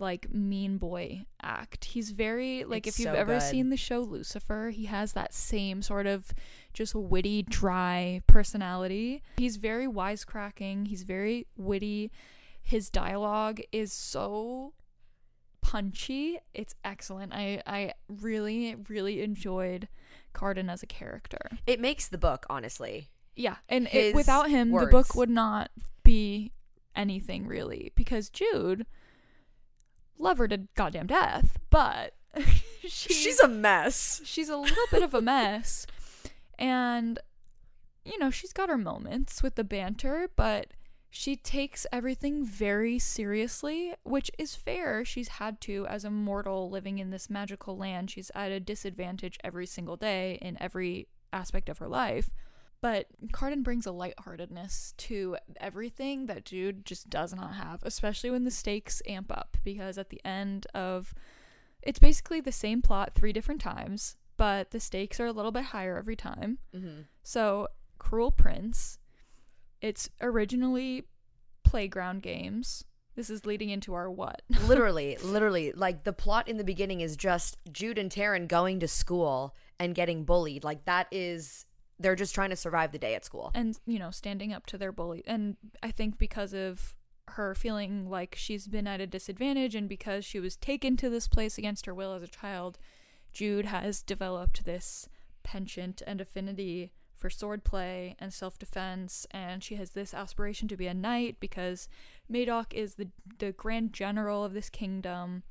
[0.00, 1.84] like mean boy act.
[1.86, 3.42] He's very like It's if you've so ever good.
[3.42, 6.32] seen the show Lucifer, he has that same sort of
[6.72, 9.22] just witty, dry personality.
[9.36, 12.10] He's very wisecracking, he's very witty.
[12.62, 14.74] His dialogue is so
[15.60, 16.38] punchy.
[16.54, 17.32] It's excellent.
[17.32, 19.88] I I really really enjoyed
[20.32, 21.58] Cardan as a character.
[21.66, 23.08] It makes the book, honestly.
[23.36, 25.70] Yeah, and it, without him, the book would not
[26.02, 26.52] be
[26.94, 28.86] anything really because Jude
[30.20, 32.14] love her to goddamn death, but
[32.82, 34.20] she's, She's a mess.
[34.24, 35.86] she's a little bit of a mess.
[36.58, 37.18] And,
[38.04, 40.68] you know, she's got her moments with the banter, but
[41.08, 45.04] she takes everything very seriously, which is fair.
[45.04, 48.10] She's had to, as a mortal living in this magical land.
[48.10, 52.30] She's at a disadvantage every single day in every aspect of her life.
[52.82, 58.44] But Cardan brings a lightheartedness to everything that Jude just does not have, especially when
[58.44, 59.58] the stakes amp up.
[59.62, 61.14] Because at the end of
[61.82, 65.64] it's basically the same plot three different times, but the stakes are a little bit
[65.64, 66.58] higher every time.
[66.74, 67.02] Mm-hmm.
[67.22, 68.98] So, Cruel Prince,
[69.80, 71.04] it's originally
[71.64, 72.84] playground games.
[73.16, 74.42] This is leading into our what?
[74.66, 78.88] literally, literally, like the plot in the beginning is just Jude and Taryn going to
[78.88, 80.64] school and getting bullied.
[80.64, 81.66] Like that is
[82.00, 83.50] they're just trying to survive the day at school.
[83.54, 85.22] and, you know, standing up to their bully.
[85.26, 86.96] And I think because of
[87.28, 91.28] her feeling like she's been at a disadvantage and because she was taken to this
[91.28, 92.78] place against her will as a child,
[93.32, 95.08] Jude has developed this
[95.42, 100.86] penchant and affinity for swordplay and self defense, and she has this aspiration to be
[100.86, 101.86] a knight because
[102.32, 103.08] Madoc is the
[103.38, 105.42] the grand general of this kingdom.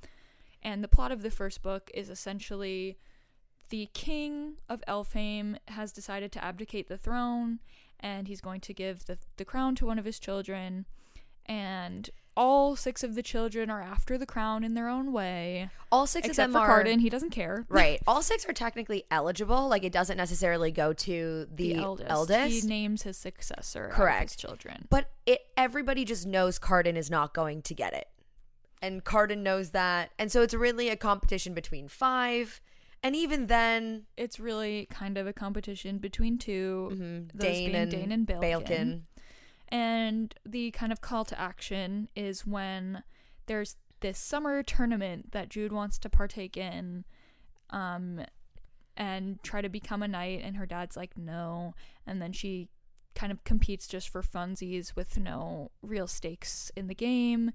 [0.61, 2.97] And the plot of the first book is essentially
[3.69, 7.59] the king of Elfhame has decided to abdicate the throne,
[7.99, 10.85] and he's going to give the the crown to one of his children,
[11.45, 15.69] and all six of the children are after the crown in their own way.
[15.91, 16.99] All six Except of for them are Cardan.
[16.99, 17.65] he doesn't care.
[17.69, 17.99] right.
[18.07, 19.67] All six are technically eligible.
[19.67, 22.09] Like it doesn't necessarily go to the, the eldest.
[22.09, 22.61] eldest.
[22.61, 23.89] He names his successor.
[23.91, 24.21] Correct.
[24.21, 24.87] his children.
[24.89, 28.07] But it everybody just knows Cardan is not going to get it.
[28.81, 30.11] And Cardan knows that.
[30.17, 32.61] And so it's really a competition between five.
[33.01, 37.75] And even then, It's really kind of a competition between 2 mhm, those Dain, being
[37.75, 38.41] and Dain and Balkin.
[38.41, 39.01] Balkin.
[39.69, 43.03] And the kind of call to action is when
[43.45, 47.05] there's this summer tournament that Jude wants to partake in
[47.69, 48.21] um
[48.97, 51.75] and try to become a knight and her dad's like no
[52.07, 52.67] and then she
[53.15, 57.51] kind of competes just for funsies with no real stakes in the game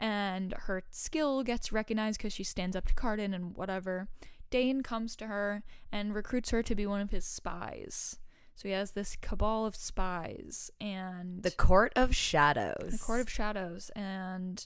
[0.00, 4.08] and her skill gets recognized because she stands up to Cardan and whatever.
[4.52, 8.18] Dain comes to her and recruits her to be one of his spies.
[8.54, 12.92] So he has this cabal of spies and The Court of Shadows.
[12.92, 14.64] the Court of Shadows, and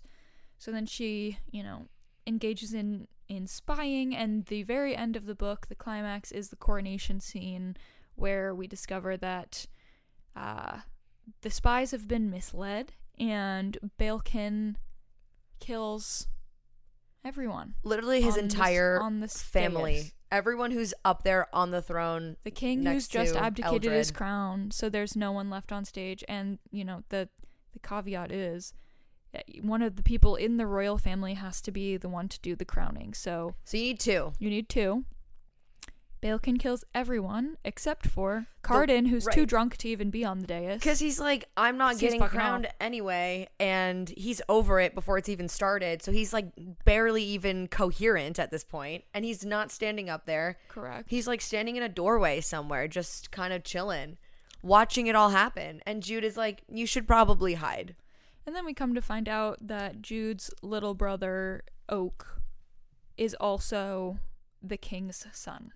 [0.58, 1.86] so then she, you know,
[2.26, 6.56] engages in in spying, and the very end of the book, the climax is the
[6.56, 7.76] coronation scene
[8.16, 9.66] where we discover that
[10.34, 10.78] uh,
[11.42, 14.76] the spies have been misled, and Balkin
[15.60, 16.26] kills
[17.24, 17.74] everyone.
[17.84, 19.94] Literally his on this- entire on this family.
[19.94, 20.12] dais.
[20.32, 22.36] Everyone who's up there on the throne.
[22.44, 24.14] The king next who's just to abdicated his Eldred.
[24.14, 26.24] crown, so there's no one left on stage.
[26.28, 27.28] And you know the
[27.72, 28.74] the caveat is
[29.32, 32.40] that one of the people in the royal family has to be the one to
[32.40, 33.14] do the crowning.
[33.14, 34.32] So So you need two.
[34.38, 35.04] you need two.
[36.26, 40.74] Balkin kills everyone except for Cardan, who's too drunk to even be on the dais.
[40.74, 43.48] Because he's like, I'm not getting crowned anyway.
[43.60, 46.02] And he's over it before it's even started.
[46.02, 46.46] So he's like
[46.84, 50.58] barely even coherent at this point, And he's not standing up there.
[50.68, 51.08] correct.
[51.08, 54.18] He's like standing in a doorway somewhere, just kind of chilling,
[54.62, 55.80] watching it all happen.
[55.86, 57.94] And Jude is like, You should probably hide.
[58.44, 62.40] And then we come to find out that Jude's little brother, Oak,
[63.16, 64.18] is also
[64.60, 65.70] the king's son.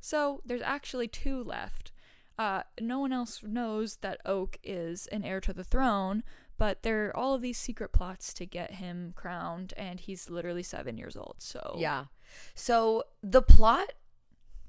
[0.00, 1.92] So there's actually two left.
[2.38, 6.22] Uh, no one else knows that Oak is an heir to the throne,
[6.56, 10.62] but there are all of these secret plots to get him crowned, and he's literally
[10.62, 11.36] seven years old.
[11.38, 12.06] So Yeah.
[12.54, 13.92] So the plot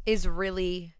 [0.05, 0.95] is really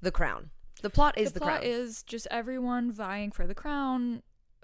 [0.00, 0.50] the crown.
[0.82, 1.72] The plot is the, the plot crown.
[1.72, 4.22] is just everyone vying for the crown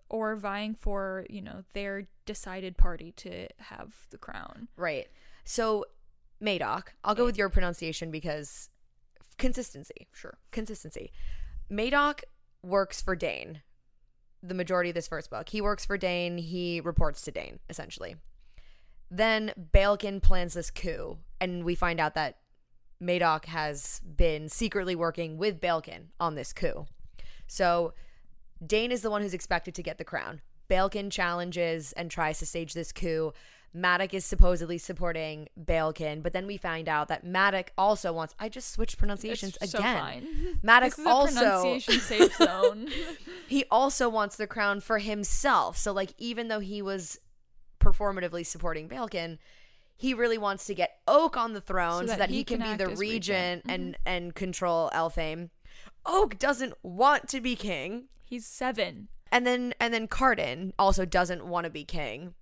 [0.09, 5.09] or vying for you know their decided party to have the crown right.
[5.45, 5.87] So
[6.41, 8.69] Madoc, I'll go with your pronunciation because
[9.39, 10.09] consistency.
[10.13, 11.13] sure consistency.
[11.71, 12.23] Madoc
[12.63, 13.63] works for Dain.
[14.43, 16.39] The majority of this first book, he works for Dain.
[16.39, 18.17] He reports to Dain essentially.
[19.11, 22.39] Then Balkin plans this coup, and we find out that
[23.03, 26.87] Madoc has been secretly working with Balkin on this coup.
[27.47, 27.93] So
[28.65, 30.41] Dain is the one who's expected to get the crown.
[30.71, 33.33] Balkin challenges and tries to stage this coup.
[33.75, 38.35] Maddock is supposedly supporting Balkin, but then we find out that Maddock also wants.
[38.39, 39.99] I just switched pronunciations It's so again.
[39.99, 40.27] fine.
[40.63, 42.89] Maddock this is a also pronunciation safe zone
[43.49, 45.77] he also wants the crown for himself.
[45.79, 47.19] So like even though he was
[47.81, 49.39] performatively supporting Balkin,
[49.97, 52.85] he really wants to get Oak on the throne so that, he, can, act be
[52.85, 53.63] the regent regent.
[53.65, 53.71] Mm-hmm.
[53.71, 55.51] and and control Elfhame.
[56.05, 58.09] Oak doesn't want to be king.
[58.25, 62.35] he's seven And then and then Cardan also doesn't want to be king.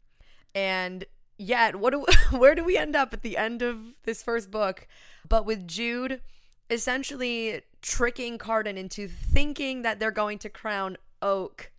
[0.55, 1.05] And
[1.41, 2.05] yet, what do
[2.39, 4.87] where do we end up at the end of this first book?
[5.29, 6.21] But with Jude
[6.69, 11.73] essentially tricking Cardan into thinking that they're going to crown Oak,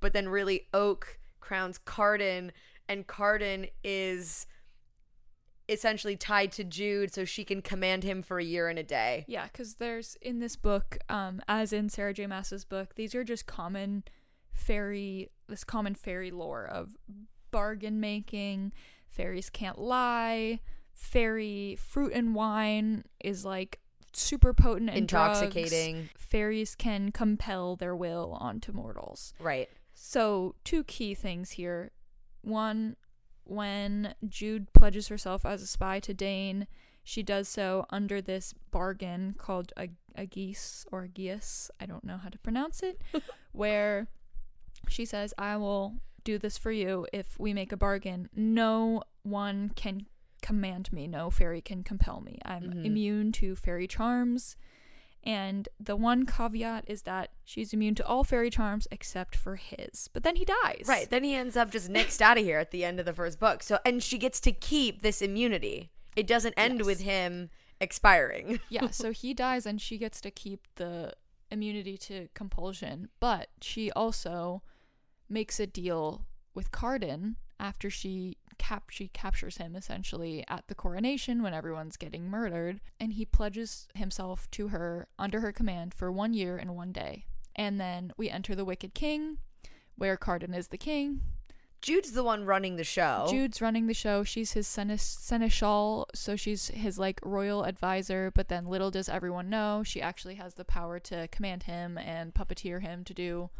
[0.00, 2.52] but then really Oak crowns Cardan,
[2.88, 4.46] and Cardan is
[5.66, 9.24] essentially tied to Jude so she can command him for a year and a day.
[9.26, 12.26] Yeah, because there's in this book, um, as in Sarah J.
[12.26, 14.04] Maas's book, these are just common
[14.52, 16.96] fairy, this common fairy lore of
[17.50, 18.72] bargain making.
[19.14, 20.60] Fairies can't lie.
[20.92, 23.80] Fairy fruit and wine is like
[24.12, 25.94] super potent and Intoxicating.
[25.94, 26.10] Drugs.
[26.18, 29.32] Fairies can compel their will onto mortals.
[29.38, 29.68] Right.
[29.94, 31.92] So, two key things here.
[32.42, 32.96] One,
[33.44, 36.66] when Jude pledges herself as a spy to Dain,
[37.04, 42.04] she does so under this bargain called a, a geese or a geas, I don't
[42.04, 43.00] know how to pronounce it,
[43.52, 44.08] where
[44.88, 45.94] she says, I will
[46.24, 48.28] do this for you if we make a bargain.
[48.34, 50.06] No one can
[50.42, 52.38] command me, no fairy can compel me.
[52.44, 52.84] I'm Mhm.
[52.84, 54.56] immune to fairy charms.
[55.26, 60.08] And the one caveat is that she's immune to all fairy charms except for his.
[60.12, 60.84] But then he dies.
[60.86, 61.08] Right.
[61.08, 63.40] Then he ends up just nixed out of here at the end of the first
[63.40, 63.62] book.
[63.62, 65.90] So and she gets to keep this immunity.
[66.14, 66.86] It doesn't end Yes.
[66.86, 67.48] with him
[67.80, 68.60] expiring.
[68.68, 71.14] yeah, so he dies and she gets to keep the
[71.50, 74.62] immunity to compulsion, but she also
[75.34, 81.42] makes a deal with Cardan after she cap she captures him essentially at the coronation
[81.42, 86.32] when everyone's getting murdered and he pledges himself to her under her command for 1
[86.32, 87.26] year and 1 day.
[87.56, 89.38] And then we enter the Wicked King
[89.96, 91.20] where Cardan is the king.
[91.82, 93.26] Jude's the one running the show.
[93.28, 94.24] Jude's running the show.
[94.24, 98.30] She's his sene- seneschal, so she's his like royal advisor.
[98.34, 102.32] But then little does everyone know, she actually has the power to command him and
[102.32, 103.50] puppeteer him to do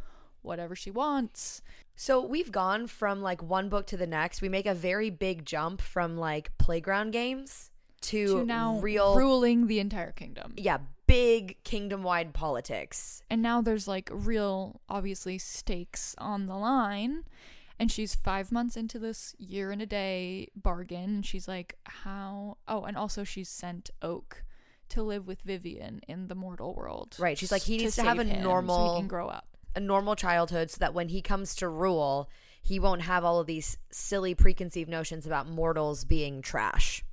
[0.44, 1.62] whatever she wants.
[1.96, 4.42] So we've gone from like one book to the next.
[4.42, 7.70] We make a very big jump from like playground games
[8.02, 10.54] to, To now real ruling the entire kingdom.
[10.56, 13.22] yeah, big kingdom-wide politics.
[13.30, 17.24] And now there's like real, obviously, stakes on the line.
[17.78, 21.04] And she's five months into this year and a day bargain.
[21.16, 22.58] And she's like, how?
[22.68, 24.44] Oh, and also she's sent Oak
[24.90, 27.16] to live with Vivienne in the mortal world.
[27.18, 29.28] Right, she's like, he needs to save have a him so normal- he can grow
[29.28, 29.53] up.
[29.74, 32.28] A normal childhood so that when he comes to rule,
[32.62, 37.04] he won't have all of these silly preconceived notions about mortals being trash.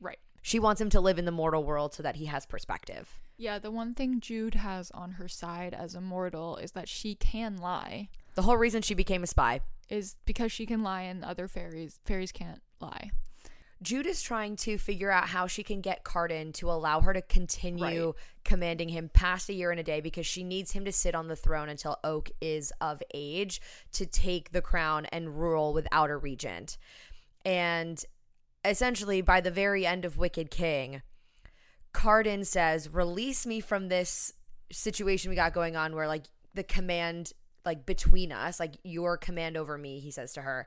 [0.00, 0.18] Right.
[0.42, 3.18] She wants him to live in the mortal world so that he has perspective.
[3.36, 7.14] Yeah, the one thing Jude has on her side as a mortal is that she
[7.14, 8.08] can lie.
[8.34, 9.60] The whole reason she became a spy.
[9.88, 13.10] Is because she can lie and other fairies fairies can't lie.
[13.84, 17.20] Jude is trying to figure out how she can get Cardan to allow her to
[17.20, 18.14] continue Right.
[18.42, 21.28] commanding him past a year and a day because she needs him to sit on
[21.28, 23.60] the throne until Oak is of age
[23.92, 26.78] to take the crown and rule without a regent.
[27.44, 28.02] And
[28.64, 31.02] essentially, by the very end of Wicked King,
[31.92, 34.32] Cardan says, Release me from this
[34.72, 37.34] situation we got going on where, like, the command,
[37.66, 40.66] like, between us, like, your command over me, he says to her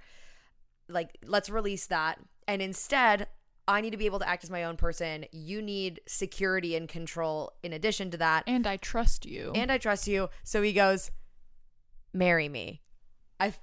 [0.90, 3.28] like let's release that and instead
[3.68, 6.88] i need to be able to act as my own person you need security and
[6.90, 9.52] control in addition to that And I trust you.
[9.56, 11.12] and i trust you so he goes
[12.14, 12.82] marry me
[13.40, 13.60] i f-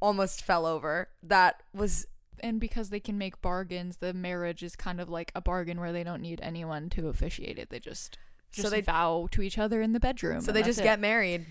[0.00, 2.06] almost fell over that was
[2.40, 5.92] and because they can make bargains, the marriage is kind of like a bargain where
[5.92, 7.68] they don't need anyone to officiate it.
[7.68, 8.16] They just
[8.52, 10.40] So they- vow to each other in the bedroom.
[10.40, 10.84] so they just it.
[10.84, 11.46] get married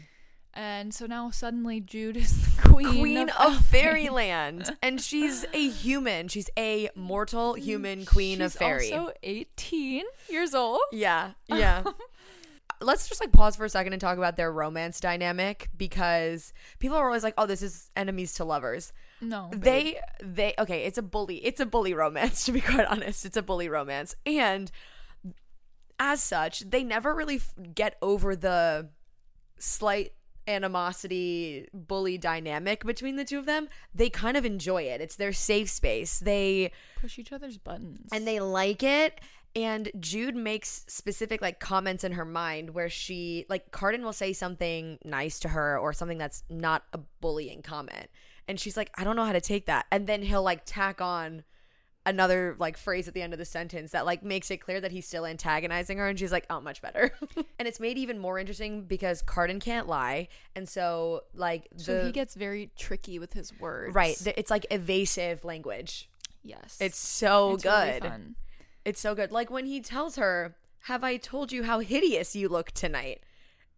[0.57, 5.69] And so now suddenly Jude is the queen, queen of, of fairyland and she's a
[5.69, 10.81] human she's a mortal mm, human queen of She's fairy Also 18 years old.
[10.91, 11.83] Yeah, yeah.
[12.81, 16.97] Let's just like pause for a second and talk about their romance dynamic because people
[16.97, 19.61] are always like, "Oh, this is enemies to lovers." No, babe.
[19.61, 21.37] They they okay, it's a bully.
[21.37, 23.25] It's a bully romance to be quite honest.
[23.25, 24.15] It's a bully romance.
[24.27, 24.71] And
[25.99, 28.89] as such, they never really f- get over the
[29.57, 30.13] slight
[30.47, 33.67] animosity bully dynamic between the two of them.
[33.93, 35.01] They kind of enjoy it.
[35.01, 36.19] It's their safe space.
[36.19, 38.09] They push each other's buttons.
[38.11, 39.19] and they like it
[39.55, 44.33] and jude makes specific like comments in her mind where she like Cardan will say
[44.33, 48.07] something nice to her or something that's not a bullying comment
[48.47, 51.01] and she's like i don't know how to take that and then he'll like tack
[51.01, 51.43] on
[52.07, 54.91] another like phrase at the end of the sentence that like makes it clear that
[54.91, 57.11] he's still antagonizing her and she's like oh much better
[57.59, 62.05] and it's made even more interesting because Cardan can't lie and so like the so
[62.05, 63.93] he gets very tricky with his words.
[63.93, 66.09] right th- it's like evasive language
[66.43, 66.77] Yes.
[66.79, 68.35] it's so It's really good fun.
[68.85, 69.31] it's so good.
[69.31, 73.21] Like when he tells her, Have I told you how hideous you look tonight?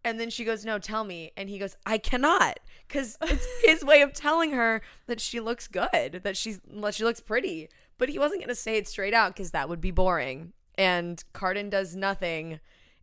[0.04, 2.58] And then she goes, "No, tell me." And he goes, "I cannot,"
[2.88, 7.04] because it's his way of telling her that she looks good, that she's that she
[7.04, 7.68] looks pretty.
[8.00, 10.52] But he wasn't gonna say it straight out because that would be boring.
[10.76, 12.58] And Cardan does nothing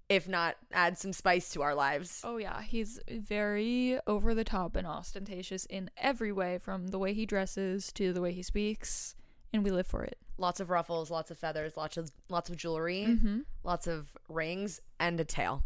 [0.09, 2.21] if not add some spice to our lives.
[2.23, 7.13] Oh yeah, he's very over the top and ostentatious in every way, from the way
[7.13, 9.15] he dresses to the way he speaks,
[9.53, 10.17] and we live for it.
[10.37, 13.39] Lots of ruffles, lots of feathers, lots of lots of jewelry, Mm-hmm.
[13.63, 15.63] lots of rings, and a tail.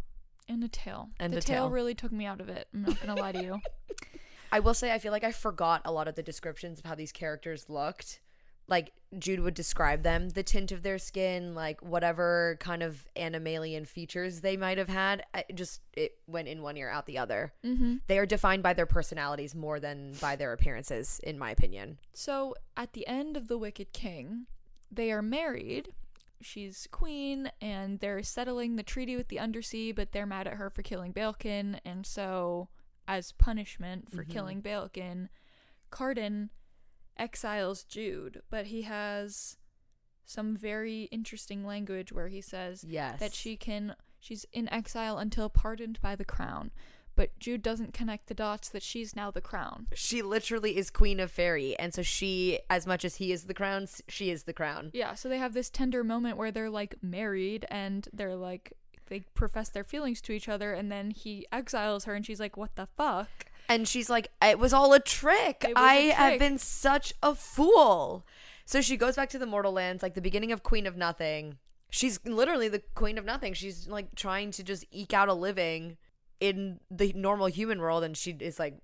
[0.49, 1.09] And a tail.
[1.19, 1.69] And the a tail tail.
[1.69, 2.67] really took me out of it.
[2.73, 3.59] I'm not gonna lie to you.
[4.51, 6.95] I will say I feel like I forgot a lot of the descriptions of how
[6.95, 8.19] these characters looked.
[8.67, 13.85] Like Jude would describe them, the tint of their skin, like whatever kind of animalian
[13.85, 15.23] features they might have had.
[15.33, 17.53] I just it went in one ear out the other.
[17.65, 17.95] Mm-hmm.
[18.07, 21.97] They are defined by their personalities more than by their appearances, in my opinion.
[22.13, 24.45] So at the end of The Wicked King,
[24.89, 25.89] they are married.
[26.41, 30.69] She's queen, and they're settling the treaty with the Undersea, but they're mad at her
[30.69, 32.69] for killing Balekin, and so,
[33.07, 34.29] as punishment for Mhm.
[34.29, 35.29] killing Balekin,
[35.91, 36.49] Cardan
[37.17, 39.57] exiles Jude, but he has
[40.25, 43.19] some very interesting language where he says Yes.
[43.19, 46.71] that she can she's in exile until pardoned by the crown.
[47.13, 49.87] But Jude doesn't connect the dots that she's now the crown.
[49.93, 53.53] she literally is queen of fairy, and so she, as much as he is the
[53.53, 54.91] crown, she is the crown.
[54.93, 58.73] Yeah, so they have this tender moment where they're like married and they're like
[59.07, 62.55] they profess their feelings to each other and then he exiles her and she's like,
[62.55, 63.47] What the fuck?
[63.71, 65.63] And she's like, it was all a trick.
[65.63, 68.25] It was a I have been such a fool.
[68.65, 71.57] So she goes back to the mortal lands, like the beginning of Queen of Nothing.
[71.89, 73.53] She's literally the Queen of Nothing.
[73.53, 75.97] She's like trying to just eke out a living
[76.39, 78.79] in the normal human world, and she is like,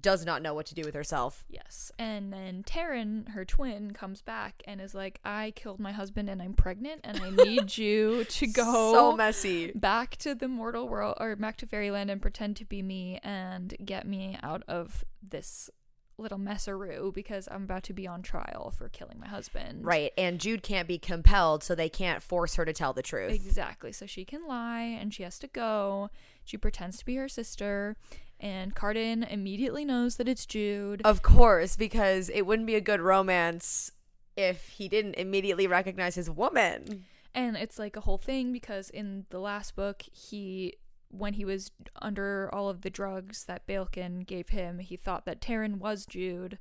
[0.00, 1.44] does not know what to do with herself.
[1.48, 1.90] Yes.
[1.98, 6.40] And then Taryn, her twin, comes back and is like, I killed my husband and
[6.40, 9.72] I'm pregnant and I need you to go So messy.
[9.74, 13.74] back to the mortal world or back to fairyland and pretend to be me and
[13.84, 15.70] get me out of this
[16.18, 19.84] little messaroo because I'm about to be on trial for killing my husband.
[19.86, 20.12] Right.
[20.18, 23.32] And Jude can't be compelled, so they can't force her to tell the truth.
[23.32, 23.90] Exactly.
[23.90, 26.10] So she can lie and she has to go.
[26.44, 27.96] She pretends to be her sister.
[28.40, 31.02] And Cardan immediately knows that it's Jude.
[31.04, 33.92] Of course, because it wouldn't be a good romance
[34.34, 37.04] if he didn't immediately recognize his woman.
[37.34, 40.74] And it's like a whole thing because in the last book, he,
[41.10, 41.70] when he was
[42.00, 46.58] under all of the drugs that Balekin gave him, he thought that Taryn was Jude.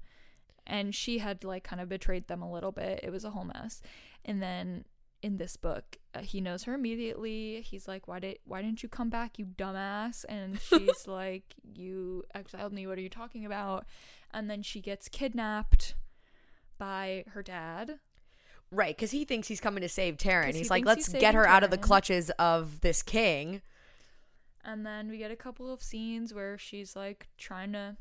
[0.67, 2.99] And she had like kind of betrayed them a little bit.
[3.01, 3.81] It was a whole mess.
[4.25, 4.83] And then
[5.21, 7.61] in this book, uh, he knows her immediately.
[7.61, 12.23] He's like, "Why did why didn't you come back, you dumbass?" And she's like, "You
[12.33, 12.87] exiled me.
[12.87, 13.85] What are you talking about?"
[14.31, 15.95] And then she gets kidnapped
[16.77, 17.99] by her dad.
[18.71, 20.45] Right, because he thinks he's coming to save Taryn.
[20.45, 23.61] 'Cause he He's like, let's he's get her out of the clutches of this king.
[24.63, 27.97] And then we get a couple of scenes where she's like trying to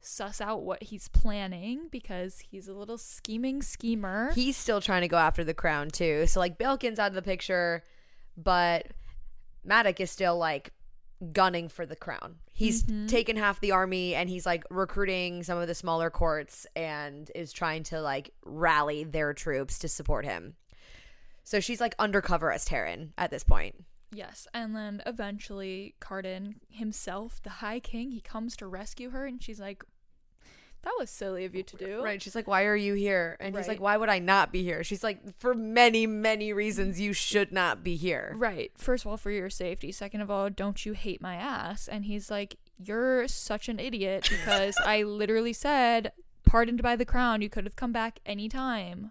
[0.00, 4.32] suss out what he's planning because he's a little scheming schemer.
[4.34, 6.26] He's still trying to go after the crown, too.
[6.26, 7.82] So, like, Balekin's out of the picture,
[8.36, 8.88] but
[9.66, 10.72] Madoc is still, like,
[11.32, 12.36] gunning for the crown.
[12.52, 13.08] He's Mhm.
[13.08, 17.52] taken half the army and he's, like, recruiting some of the smaller courts and is
[17.52, 20.54] trying to, like, rally their troops to support him.
[21.42, 23.84] So she's, like, undercover as Taryn at this point.
[24.10, 29.42] Yes, and then eventually Cardan himself, the High King, he comes to rescue her and
[29.42, 29.84] she's like
[30.82, 32.02] that was silly of you to do.
[32.02, 32.22] Right.
[32.22, 33.36] She's like, Why are you here?
[33.40, 34.84] And he's like, Why would I not be here?
[34.84, 38.32] She's like, For many, many reasons, you should not be here.
[38.36, 38.70] Right.
[38.76, 39.90] First of all, for your safety.
[39.90, 41.88] Second of all, don't you hate my ass?
[41.88, 46.12] And he's like, You're such an idiot because I literally said,
[46.46, 49.10] pardoned by the crown, you could have come back anytime.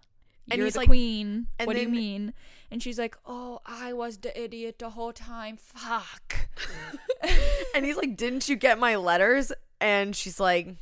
[0.50, 1.48] And You're he's the like- queen.
[1.64, 2.34] what do you mean?
[2.72, 5.58] And she's like, Oh, I was the idiot the whole time.
[5.58, 6.50] Fuck.
[7.76, 9.52] And he's like, Didn't you get my letters?
[9.82, 10.76] And she's like,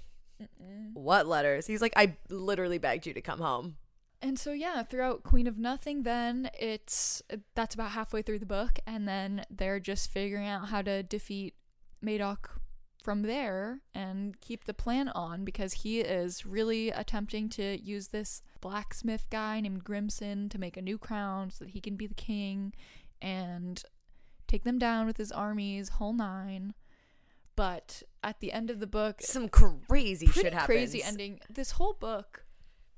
[0.93, 1.67] What letters?
[1.67, 3.77] He's like, I literally begged you to come home.
[4.21, 7.21] And so yeah, throughout Queen of Nothing, then it's
[7.53, 11.53] that's about halfway through the book, and then they're just figuring out how to defeat
[12.03, 12.49] Madoc
[13.05, 18.41] from there and keep the plan on because he is really attempting to use this
[18.61, 22.15] blacksmith guy named Grimsen to make a new crown so that he can be the
[22.15, 22.73] king
[23.21, 23.83] and
[24.47, 26.73] take them down with his armies, whole nine.
[27.55, 30.65] But at the end of the book, Some crazy shit happens.
[30.65, 31.39] crazy ending.
[31.49, 32.43] This whole book,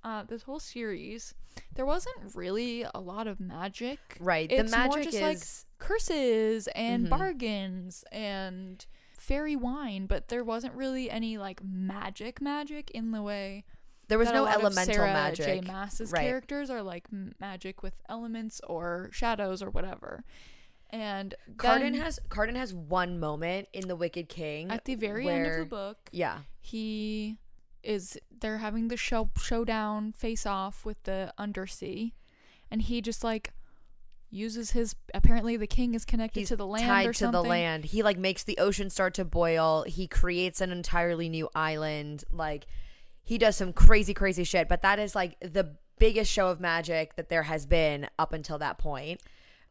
[0.03, 1.33] uh, this whole series,
[1.75, 3.99] there wasn't really a lot of magic.
[4.19, 4.49] Right.
[4.51, 7.09] It's the more magic just, like, is Curses and Mhm.
[7.09, 8.83] bargains and
[9.27, 13.65] fairy wine, but there wasn't really any like magic magic in the way
[14.07, 15.45] there was no elemental Sarah magic.
[15.45, 15.61] J.
[15.67, 16.21] Maas's Right.
[16.21, 17.07] characters are like
[17.39, 20.23] magic with elements or shadows or whatever.
[20.89, 25.27] And Cardan then has Cardan has one moment in The Wicked King at the very
[25.27, 26.39] end of the book, Yeah.
[26.61, 27.37] he
[27.83, 32.13] is they're having the show showdown face off with the undersea
[32.71, 33.51] and he just like
[34.29, 37.43] uses his apparently the king is connected He's to the land tied or to something
[37.43, 37.85] the land.
[37.85, 39.83] He like makes the ocean start to boil.
[39.87, 42.23] He creates an entirely new island.
[42.31, 42.67] Like
[43.23, 44.67] he does some crazy, crazy shit.
[44.67, 48.57] But that is like the biggest show of magic that there has been up until
[48.59, 49.21] that point.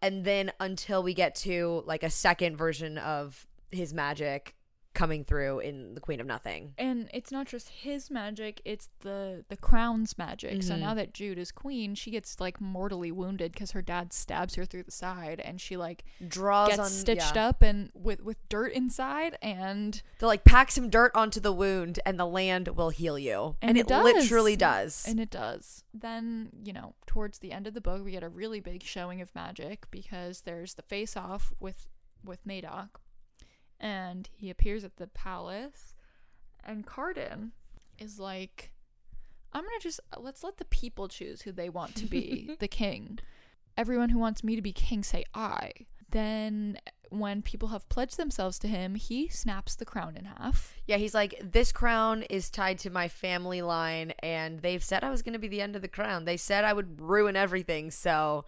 [0.03, 4.56] And then until we get to like a second version of his magic
[4.97, 6.72] coming through in the Queen of Nothing.
[6.78, 10.80] and it's not just his magic it's the the crown's magic so Mhm.
[10.80, 14.64] now that jude is queen she gets like mortally wounded because her dad stabs her
[14.64, 17.49] through the side and she like Draws gets on stitched yeah.
[17.49, 22.01] up and with with dirt inside and They'll like pack some dirt onto the wound
[22.07, 23.57] and the land will heal you.
[23.61, 24.05] And And, it it, does.
[24.05, 25.05] literally does.
[25.07, 25.84] And it does.
[25.92, 29.20] Then, you know, towards the end of the book, we get a really big showing
[29.20, 31.86] of magic because there's the face off with
[32.24, 32.99] with Madoc,
[33.81, 35.95] and he appears at the palace,
[36.64, 37.53] and Cardan
[37.99, 38.72] is like,
[39.53, 43.18] "I'm gonna just let's let the people choose who they want to be the king.
[43.77, 45.72] Everyone who wants me to be king say I."
[46.09, 46.79] Then,
[47.11, 50.72] when people have pledged themselves to him, he snaps the crown in half.
[50.87, 55.11] Yeah, he's like, this crown is tied to my family line, and they've said I
[55.11, 56.24] was going to be the end of the crown.
[56.24, 58.45] They said I would ruin everything, so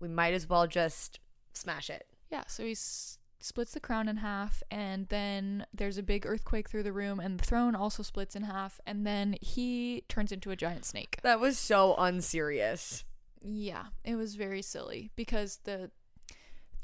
[0.00, 1.20] we might as well just
[1.54, 2.08] smash it.
[2.28, 3.15] Yeah, so he s-
[3.46, 7.38] splits the crown in half, and then there's a big earthquake through the room, and
[7.38, 11.18] the throne also splits in half, and then he turns into a giant snake.
[11.22, 13.04] That was so unserious.
[13.40, 15.90] Yeah, it was very silly because the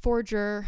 [0.01, 0.67] forger,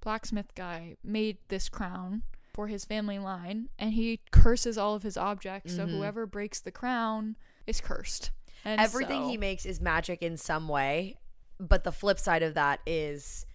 [0.00, 2.22] blacksmith guy, made this crown
[2.52, 5.90] for his family line, and he curses all of his objects, so Mhm.
[5.90, 7.36] whoever breaks the crown
[7.66, 8.30] is cursed.
[8.64, 11.16] And Everything so- he makes is magic in some way,
[11.58, 13.46] but the flip side of that is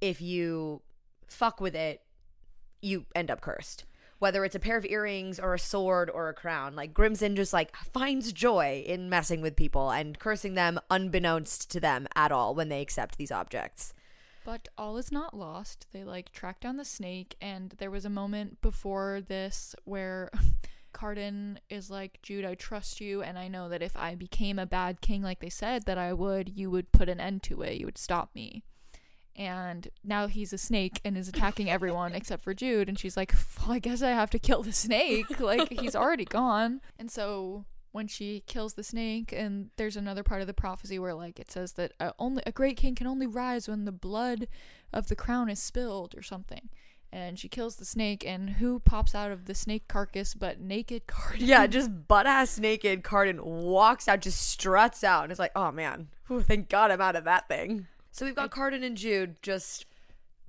[0.00, 0.82] if you
[1.34, 2.02] fuck with it,
[2.80, 3.84] you end up cursed.
[4.18, 7.52] Whether it's a pair of earrings or a sword or a crown, like Grimsen just
[7.52, 12.54] like finds joy in messing with people and cursing them unbeknownst to them at all
[12.54, 13.94] when they accept these objects.
[14.44, 15.86] But all is not lost.
[15.92, 20.30] They like track down the snake, and there was a moment before this where
[20.92, 24.66] Cardan is like, Jude, I trust you, and I know that if I became a
[24.66, 27.78] bad king like they said that I would, you would put an end to it.
[27.78, 28.64] You would stop me.
[29.34, 32.88] And now he's a snake and is attacking everyone except for Jude.
[32.88, 35.26] And she's like, well, I guess I have to kill the snake.
[35.40, 36.80] Like, he's already gone.
[36.98, 41.14] And so when she kills the snake, and there's another part of the prophecy where,
[41.14, 44.48] like, it says that uh, only a great king can only rise when the blood
[44.92, 46.68] of the crown is spilled or something.
[47.10, 51.06] And she kills the snake, and who pops out of the snake carcass but naked
[51.06, 51.46] Cardan?
[51.46, 53.02] Yeah, just butt ass naked.
[53.02, 57.02] Cardan walks out, just struts out, and it's like, oh man, Whew, thank God I'm
[57.02, 57.86] out of that thing.
[58.12, 59.86] So we've got Cardan and Jude just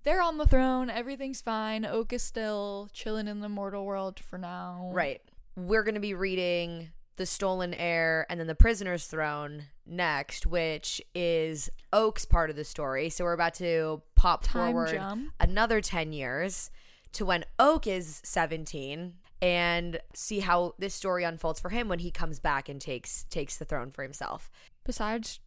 [0.04, 0.90] They're on the throne.
[0.90, 1.86] Everything's fine.
[1.86, 4.92] Oak is still chilling in the mortal world for now.
[4.94, 5.22] right.
[5.56, 11.70] We're gonna be reading the Stolen Heir and then the Prisoner's Throne next, which is
[11.94, 13.10] Oak's part of the story.
[13.10, 15.32] So we're about to pop Time forward jump.
[15.40, 16.72] another 10 years
[17.14, 22.10] to when Oak is 17 and see how this story unfolds for him when he
[22.10, 24.50] comes back and takes takes the throne for himself.
[24.84, 25.40] Besides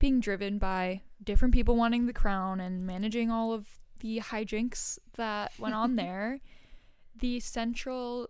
[0.00, 5.52] being driven by different people wanting the crown and managing all of the hijinks that
[5.58, 6.40] went on there,
[7.14, 8.28] the central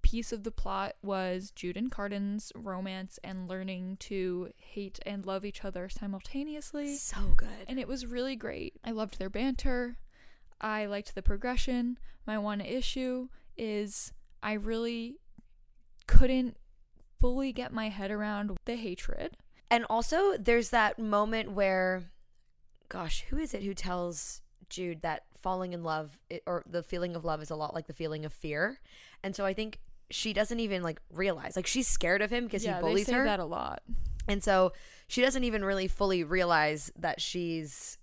[0.00, 5.44] piece of the plot was Jude and Cardan's romance and learning to hate and love
[5.44, 6.96] each other simultaneously.
[6.96, 7.48] So good.
[7.66, 8.74] and it was really great.
[8.84, 9.98] I loved their banter.
[10.60, 11.98] I liked the progression.
[12.26, 15.18] My one issue is I really
[16.06, 16.56] couldn't
[17.20, 19.36] fully get my head around the hatred.
[19.72, 22.04] And also, there's that moment where,
[22.90, 27.24] gosh, who is it who tells Jude that falling in love or the feeling of
[27.24, 28.80] love is a lot like the feeling of fear?
[29.24, 32.64] And so I think she doesn't even like realize, like she's scared of him because
[32.66, 33.82] yeah, he bullies they say her, that a lot.
[34.28, 34.72] and so
[35.08, 37.96] she doesn't even really fully realize that she's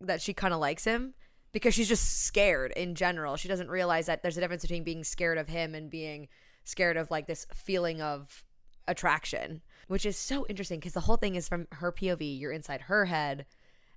[0.00, 1.14] that she kind of likes him
[1.50, 3.36] because she's just scared in general.
[3.36, 6.28] She doesn't realize that there's a difference between being scared of him and being
[6.64, 8.44] scared of like this feeling of
[8.86, 12.38] attraction, which is so interesting because the whole thing is from her POV.
[12.38, 13.46] You're inside her head,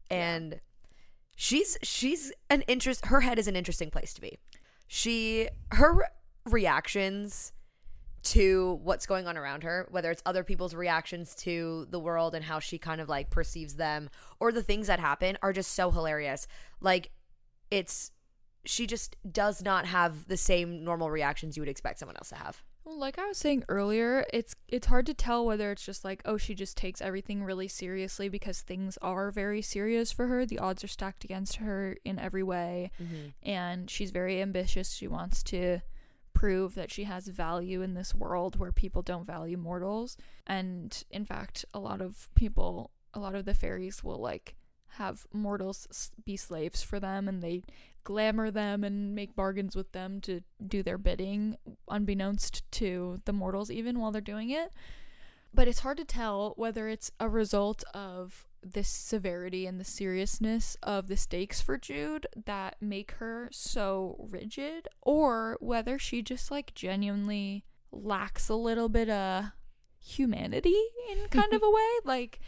[0.10, 0.60] and
[1.36, 3.06] she's she's an interest.
[3.08, 4.38] Her head is an interesting place to be.
[4.88, 6.06] She her re-
[6.46, 7.54] reactions
[8.22, 12.44] to what's going on around her, whether it's other people's reactions to the world and
[12.44, 14.10] how she kind of like perceives them,
[14.40, 16.48] or the things that happen, are just so hilarious.
[16.82, 17.12] Like,
[17.72, 18.12] it's
[18.66, 22.36] she just does not have the same normal reactions you would expect someone else to
[22.36, 22.62] have.
[22.90, 26.24] Well, like I was saying earlier, it's it's hard to tell whether it's just like,
[26.26, 30.44] oh, she just takes everything really seriously because things are very serious for her.
[30.44, 33.28] The odds are stacked against her in every way, mm-hmm.
[33.48, 34.94] and she's very ambitious.
[34.94, 35.82] She wants to
[36.34, 40.18] prove that she has value in this world where people don't value mortals.
[40.48, 44.56] And in fact, a lot of people, a lot of the fairies will like
[45.00, 47.64] have mortals be slaves for them and they
[48.04, 51.58] glamour them and make bargains with them to do their bidding
[51.90, 54.72] unbeknownst to the mortals even while they're doing it.
[55.54, 60.76] But it's hard to tell whether it's a result of this severity and the seriousness
[60.84, 66.76] of the stakes for Jude that make her so rigid or whether she just like
[66.76, 69.46] genuinely lacks a little bit of
[69.98, 70.78] humanity
[71.10, 71.90] in kind of a way.
[72.04, 72.40] Like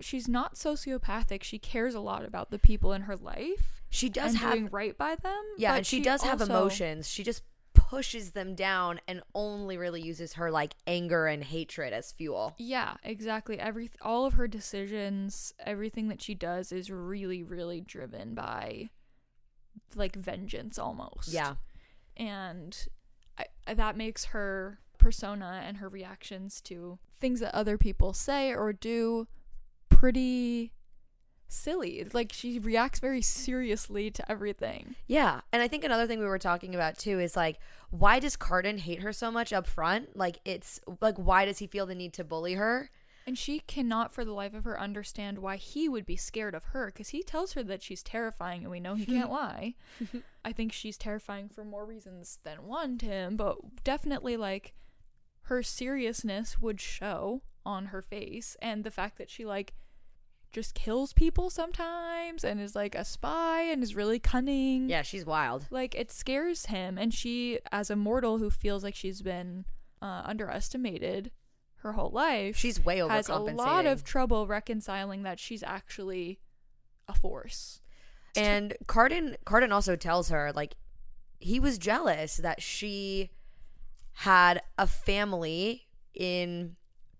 [0.00, 4.32] she's not sociopathic she cares a lot about the people in her life She does
[4.32, 7.08] and have doing right by them Yeah, but and she, does have also- emotions.
[7.08, 7.42] She just
[7.74, 12.54] pushes them down and only really uses her like anger and hatred as fuel.
[12.58, 13.58] Yeah, exactly.
[13.58, 18.90] Every all of her decisions, everything that she does is really really driven by
[19.96, 21.28] like vengeance almost.
[21.32, 21.54] Yeah.
[22.16, 22.76] And
[23.38, 28.52] I, I- that makes her persona and her reactions to things that other people say
[28.54, 29.26] or do
[29.90, 30.72] pretty
[31.48, 32.06] silly.
[32.12, 34.94] Like she reacts very seriously to everything.
[35.06, 35.40] Yeah.
[35.52, 37.58] And I think another thing we were talking about too is like
[37.90, 40.16] why does Cardan hate her so much up front?
[40.16, 42.90] Like it's like why does he feel the need to bully her?
[43.26, 46.64] And she cannot for the life of her understand why he would be scared of
[46.64, 49.74] her because he tells her that she's terrifying and we know he can't lie.
[50.44, 54.72] I think she's terrifying for more reasons than one to him, but definitely like
[55.42, 59.74] her seriousness would show on her face and the fact that she like
[60.52, 64.88] just kills people sometimes and is like a spy and is really cunning.
[64.88, 65.66] Yeah, she's wild.
[65.70, 69.64] Like it scares him and she as a mortal who feels like she's been
[70.02, 71.30] uh, underestimated
[71.76, 76.40] her whole life She's way has a lot of trouble reconciling that she's actually
[77.08, 77.80] a force.
[78.36, 80.74] And Cardan Cardan also tells her like
[81.38, 83.30] he was jealous that she
[84.12, 86.76] had a family in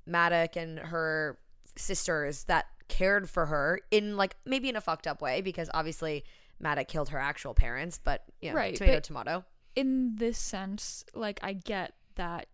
[0.07, 1.39] Madoc and her
[1.77, 6.25] sisters that cared for her in like maybe in a fucked up way because obviously
[6.59, 9.45] Madoc killed her actual parents, but you know, Right, tomato tomato.
[9.77, 12.47] In this sense, like I get that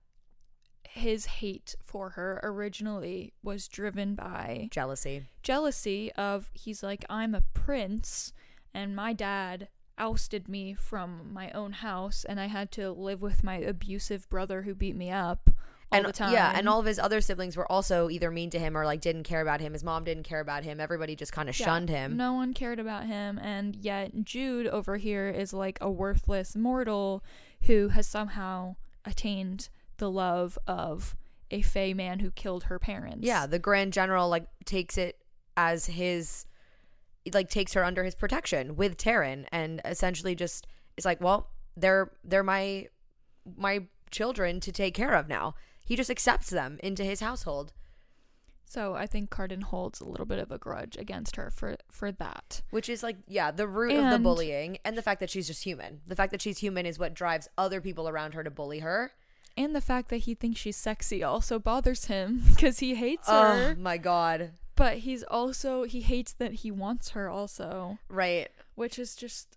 [0.89, 5.25] his hate for her originally was driven by Jealousy.
[5.43, 8.33] jealousy of he's like I'm a prince
[8.73, 9.69] and my dad
[9.99, 14.63] ousted me from my own house and I had to live with my abusive brother
[14.63, 15.51] who beat me up
[15.93, 18.77] all and yeah, and all of his other siblings were also either mean to him
[18.77, 19.73] or like didn't care about him.
[19.73, 20.81] His mom didn't care about him.
[20.81, 22.17] Everybody just kind of Yeah, shunned him.
[22.17, 27.25] No one cared about him, and yet Jude over here is like a worthless mortal
[27.63, 29.69] who has somehow attained
[29.99, 31.17] the love of
[31.51, 33.25] a fey man who killed her parents.
[33.27, 35.23] Yeah, the Grand General like takes it
[35.57, 36.47] as his
[37.33, 40.67] like takes her under his protection with Taryn and essentially just
[40.97, 42.89] is like, well, they're they're my
[43.57, 45.55] my children to take care of now.
[45.87, 47.73] He just accepts them into his household,
[48.65, 52.11] So I think Cardan holds a little bit of a grudge against her for for
[52.13, 52.63] that.
[52.71, 55.63] which is like yeah, the root of the bullying and the fact that she's just
[55.65, 56.01] human.
[56.07, 59.13] The fact that she's human is what drives other people around her to bully her.
[59.57, 63.43] And the fact that he thinks she's sexy also bothers him because he hates Oh
[63.43, 63.77] her.
[63.77, 64.51] my god.
[64.75, 67.99] But he's also he hates that he wants her also.
[68.09, 68.49] Right.
[68.75, 69.56] which is just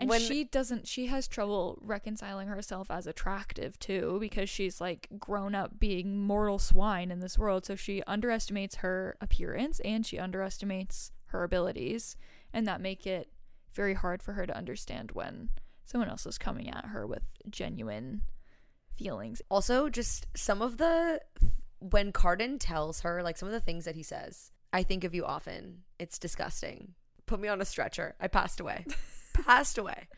[0.00, 5.08] and When- she doesn't she has trouble reconciling herself as attractive too because she's like
[5.18, 10.18] grown up being mortal swine in this world so she underestimates her appearance and she
[10.18, 12.16] underestimates her abilities
[12.52, 13.30] and that make it
[13.74, 15.50] very hard for her to understand when
[15.84, 18.22] someone else is coming at her with genuine
[18.96, 21.20] feelings Also, just some of the
[21.80, 24.50] when Cardan tells her like some of the things that he says.
[24.72, 25.82] I think of you often.
[25.98, 26.94] It's disgusting.
[27.26, 28.16] Put me on a stretcher.
[28.20, 28.84] I passed away.
[29.44, 30.08] passed away.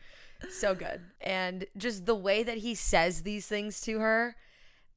[0.49, 1.01] So good.
[1.19, 4.35] And just the way that he says these things to her,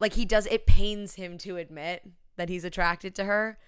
[0.01, 2.03] like he does it pains him to admit
[2.37, 3.59] that he's attracted to her.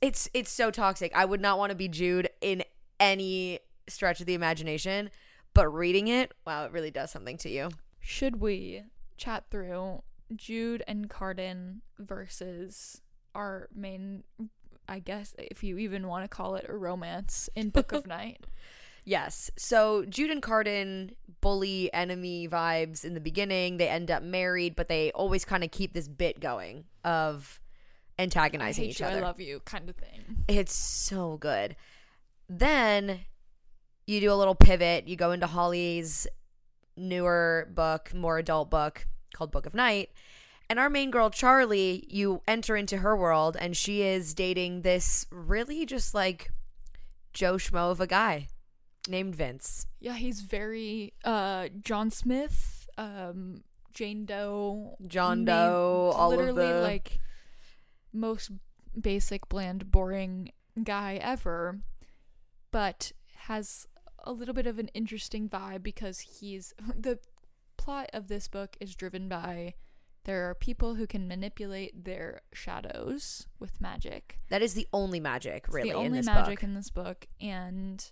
[0.00, 1.12] It's it's so toxic.
[1.14, 2.62] I would not want to be Jude in
[3.00, 5.10] any stretch of the imagination,
[5.54, 7.70] but reading it, wow, it really does something to you.
[8.00, 8.84] should we
[9.16, 10.02] chat through
[10.36, 13.00] Jude and Cardan versus
[13.34, 14.22] our main
[14.88, 18.46] I guess if you even want to call it a romance in Book of Night.
[19.04, 19.50] Yes.
[19.56, 23.76] So Jude and Cardan bully enemy vibes in the beginning.
[23.76, 27.60] They end up married, but they always kind of keep this bit going of
[28.18, 29.18] antagonizing each you, other.
[29.18, 30.44] I love you kind of thing.
[30.48, 31.76] it's so good.
[32.48, 33.20] Then
[34.06, 35.08] you do a little pivot.
[35.08, 36.26] You go into Holly's
[36.96, 40.10] newer book, more adult book, called Book of Night.
[40.70, 45.26] And our main girl, Charlie, you enter into her world, and she is dating this
[45.30, 46.50] really just like
[47.32, 48.48] Joe Schmo of a guy
[49.08, 49.86] named Vince.
[50.00, 56.80] Yeah, he's very uh John Smith, um Jane Doe, John Doe, all of literally the
[56.80, 57.18] like
[58.12, 58.50] most
[58.98, 61.80] basic, bland, boring guy ever,
[62.70, 63.86] but has
[64.24, 67.18] a little bit of an interesting vibe because he's the
[67.76, 69.74] plot of this book is driven by
[70.24, 74.38] there are people who can manipulate their shadows with magic.
[74.50, 76.62] that is the only magic It's really the only in this magic book.
[76.62, 78.10] in this book, and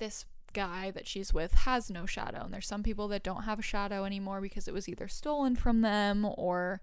[0.00, 2.42] this guy that she's with has no shadow.
[2.42, 5.54] And there's some people that don't have a shadow anymore because it was either stolen
[5.54, 6.80] from them or,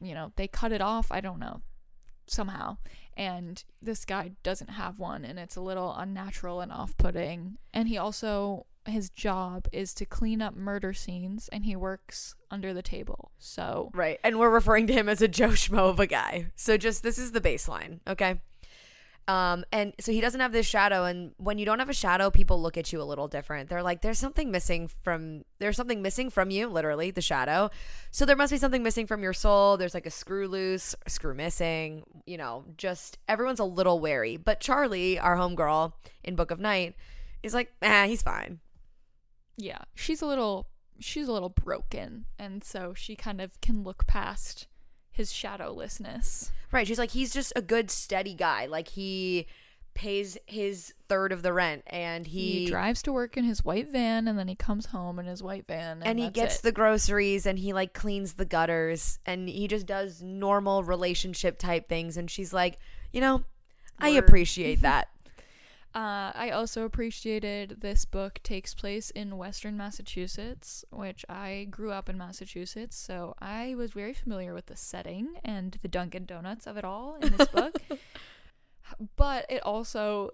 [0.00, 1.12] you know, they cut it off.
[1.12, 1.60] I don't know,
[2.26, 2.78] somehow.
[3.14, 7.58] And this guy doesn't have one, and it's a little unnatural and off-putting.
[7.74, 12.74] And he also his job is to clean up murder scenes, and he works under
[12.74, 13.30] the table.
[13.38, 14.18] So Right.
[14.24, 16.46] And we're referring to him as a Joe Schmo of a guy.
[16.56, 18.40] So just this is the baseline, okay?
[19.28, 22.30] Um, and so he doesn't have this shadow, and when you don't have a shadow,
[22.30, 23.68] people look at you a little different.
[23.68, 27.70] They're like, "There's something missing from there's something missing from you, literally, the shadow.
[28.10, 29.76] So there must be something missing from your soul.
[29.76, 32.02] There's like a screw loose, screw missing.
[32.26, 34.36] You know, just everyone's a little wary.
[34.36, 35.92] But Charlie, our homegirl
[36.24, 36.96] in Book of Night,
[37.44, 38.58] is like, ah, he's fine.
[39.56, 40.68] yeah, she's a little
[40.98, 44.66] she's a little broken, and so she kind of can look past
[45.12, 46.50] his shadowlessness.
[46.72, 46.86] Right.
[46.86, 48.66] She's like, he's just a good, steady guy.
[48.66, 49.46] Like he
[49.94, 53.88] pays his third of the rent, and He, he, drives to work in his white
[53.88, 56.62] van, and then he comes home in his white van, and, and he gets it.
[56.62, 61.88] the groceries, and he like cleans the gutters, and he just does normal relationship type
[61.88, 62.16] things.
[62.16, 62.78] And she's like,
[63.12, 63.44] you know,
[63.98, 65.08] I appreciate that.
[65.94, 72.08] Uh, I also appreciated this book takes place in Western Massachusetts, which I grew up
[72.08, 76.78] in Massachusetts, so I was very familiar with the setting and the Dunkin' Donuts of
[76.78, 77.76] it all in this book.
[79.16, 80.30] but it also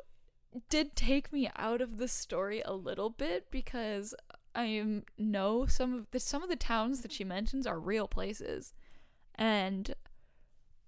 [0.71, 4.15] did take me out of the story a little bit because
[4.55, 8.75] I know some of the some of the towns that she mentions are real places,
[9.35, 9.93] and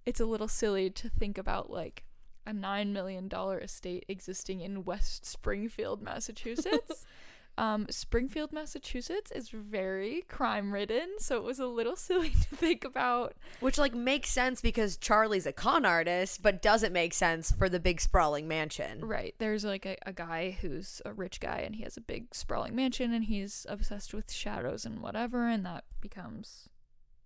[0.07, 2.05] it's a little silly to think about like
[2.51, 7.07] a nine million dollar estate existing in West Springfield, Massachusetts.
[7.59, 12.85] um, Springfield, Massachusetts is very crime ridden, so it was a little silly to think
[12.85, 13.35] about.
[13.61, 17.81] Which like makes sense because Charlie's a con artist, but doesn't make sense for the
[17.81, 19.05] big sprawling mansion.
[19.05, 22.35] Right, there's like a, a guy who's a rich guy and he has a big
[22.35, 26.69] sprawling mansion and he's obsessed with shadows and whatever, and that becomes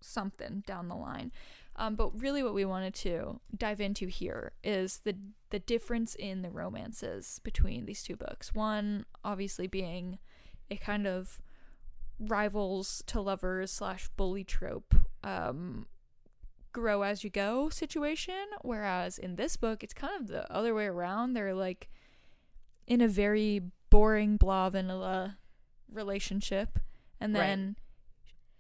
[0.03, 1.33] something down the line.
[1.77, 5.17] Um, but really, what we wanted to dive into here is the
[5.51, 8.55] the difference in the romances between these two books.
[8.55, 10.19] One, obviously, being
[10.71, 11.41] a kind of
[12.19, 15.87] rivals to lovers slash bully trope, um,
[16.73, 18.47] grow as you go situation.
[18.63, 21.35] Whereas in this book, it's kind of the other way around.
[21.35, 21.89] They're like
[22.87, 23.61] in a very
[23.91, 25.39] boring, blah vanilla
[25.93, 26.79] relationship,
[27.21, 27.75] and Right.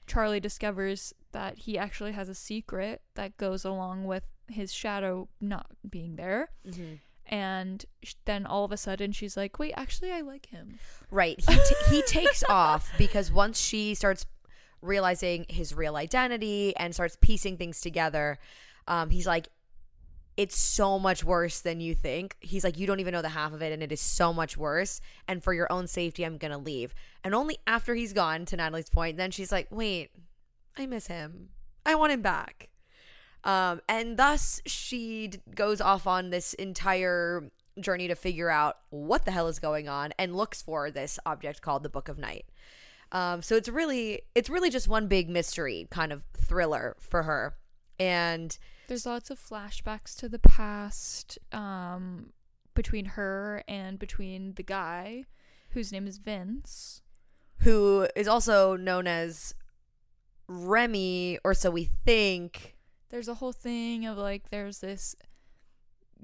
[0.07, 5.67] Charlie discovers that he actually has a secret that goes along with his shadow not
[5.89, 6.51] being there.
[6.67, 7.01] Mhm.
[7.27, 7.85] And
[8.27, 10.79] then all of a sudden she's like, wait, actually, I like him.
[11.11, 11.39] Right.
[11.41, 14.27] He t- he takes off because once she starts
[14.83, 18.39] realizing his real identity and starts piecing things together,
[18.87, 19.49] um, he's like,
[20.37, 22.37] it's so much worse than you think.
[22.41, 24.57] He's like, you don't even know the half of it, and it is so much
[24.57, 25.01] worse.
[25.29, 26.95] And for your own safety, I'm gonna leave.
[27.23, 30.11] And only after he's gone, to Natalie's point, then she's like, wait,
[30.77, 31.51] I miss him.
[31.87, 32.71] I want him back.
[33.45, 39.25] Um, and thus she d- goes off on this entire journey to figure out what
[39.25, 42.47] the hell is going on and looks for this object called the Book of Night.
[43.13, 47.55] Um, so it's really it's really just one big mystery kind of thriller for her.
[47.99, 48.57] And
[48.89, 52.33] There's lots of flashbacks to the past um,
[52.75, 55.25] between her and between the guy
[55.71, 57.03] whose name is Vince.
[57.59, 59.55] who is also known as
[60.47, 62.77] Remy, or so we think.
[63.11, 65.15] There's a whole thing of like, there's this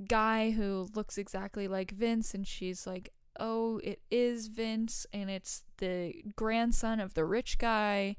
[0.09, 5.63] guy who looks exactly like Vince, and she's like, oh, it is Vince, and it's
[5.79, 8.17] the grandson of the rich guy,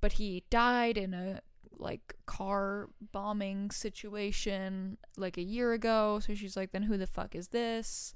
[0.00, 1.40] but he died in a
[1.78, 6.20] like car bombing situation like a year ago.
[6.20, 8.14] So she's like, then who the fuck is this?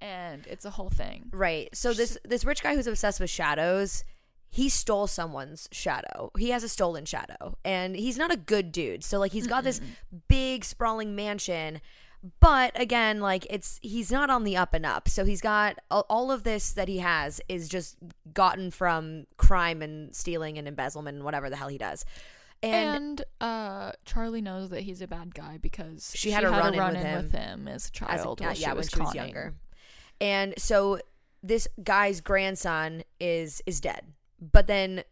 [0.00, 1.30] And it's a whole thing.
[1.32, 1.68] Right.
[1.74, 4.04] So this this rich guy who's obsessed with shadows,
[4.50, 6.30] he stole someone's shadow.
[6.38, 9.02] He has a stolen shadow, and he's not a good dude.
[9.04, 9.80] So like he's got this
[10.28, 11.80] big sprawling mansion,
[12.40, 15.08] but again, like it's he's not on the up and up.
[15.08, 17.96] So he's got all- all of this that he has is just
[18.34, 22.04] gotten from crime and stealing and embezzlement and whatever the hell he does.
[22.64, 26.70] And, And, uh, Charlie knows that he's a bad guy because She had a run-in
[26.72, 28.40] with run-in him with him as a as a- child.
[28.40, 29.34] yeah, while yeah, was when she was conning.
[29.34, 29.54] younger.
[30.20, 31.00] And so
[31.42, 34.12] this guy's grandson is is dead.
[34.40, 35.04] But then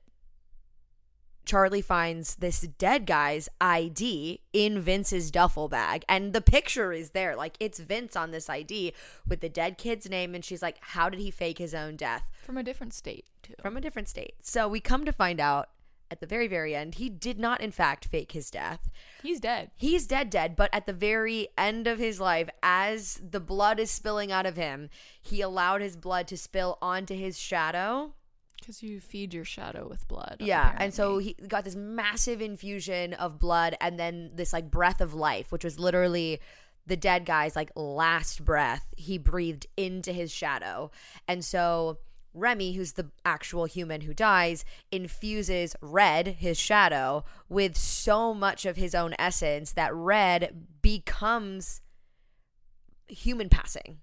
[1.44, 7.34] Charlie finds this dead guy's ID in Vince's duffel bag and the picture is there
[7.34, 8.92] like it's Vince on this ID
[9.26, 12.30] with the dead kid's name and she's like how did he fake his own death
[12.40, 13.54] from a different state too.
[13.60, 14.34] from a different state.
[14.42, 15.68] So we come to find out
[16.12, 18.90] at the very very end he did not in fact fake his death.
[19.22, 19.70] He's dead.
[19.76, 23.90] He's dead, dead, but at the very end of his life, as the blood is
[23.90, 24.90] spilling out of him,
[25.20, 28.14] he allowed his blood to spill onto his shadow.
[28.58, 30.36] Because you feed your shadow with blood.
[30.40, 30.76] Yeah.
[30.78, 35.14] And so he got this massive infusion of blood and then this like breath of
[35.14, 36.40] life, which was literally
[36.86, 38.86] the dead guy's like last breath.
[38.96, 40.90] He breathed into his shadow.
[41.26, 41.98] And so
[42.34, 48.76] Remy, who's the actual human who dies, infuses Red, his shadow, with so much of
[48.76, 51.80] his own essence that Red becomes
[53.08, 53.98] human passing.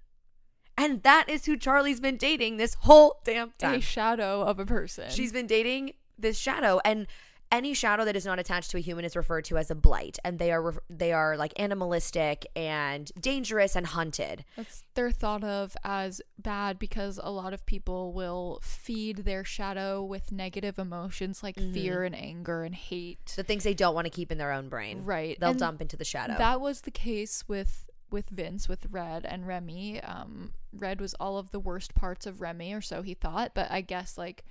[0.77, 3.75] And that is who Charlie's been dating this whole damn time.
[3.75, 5.09] a shadow of a person.
[5.09, 7.07] She's been dating this shadow, and
[7.52, 10.20] any shadow that is not attached to a human is referred to as a blight,
[10.24, 14.45] and they are they are like animalistic and dangerous and hunted.
[14.56, 20.04] That's they're thought of as bad because a lot of people will feed their shadow
[20.04, 21.74] with negative emotions like Mm-hmm.
[21.74, 23.34] fear and anger and hate.
[23.36, 25.39] The things they don't want to keep in their own brain, Right.
[25.39, 26.36] They'll and dump into the shadow.
[26.38, 30.02] That was the case with with Vince, with Red and Remy.
[30.02, 33.52] Um, Red was all of the worst parts of Remy, or so he thought.
[33.56, 34.43] But I guess like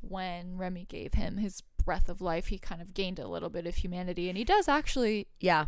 [0.00, 3.66] when Remy gave him his breath of life, he kind of gained a little bit
[3.66, 5.66] of humanity, and he does actually yeah,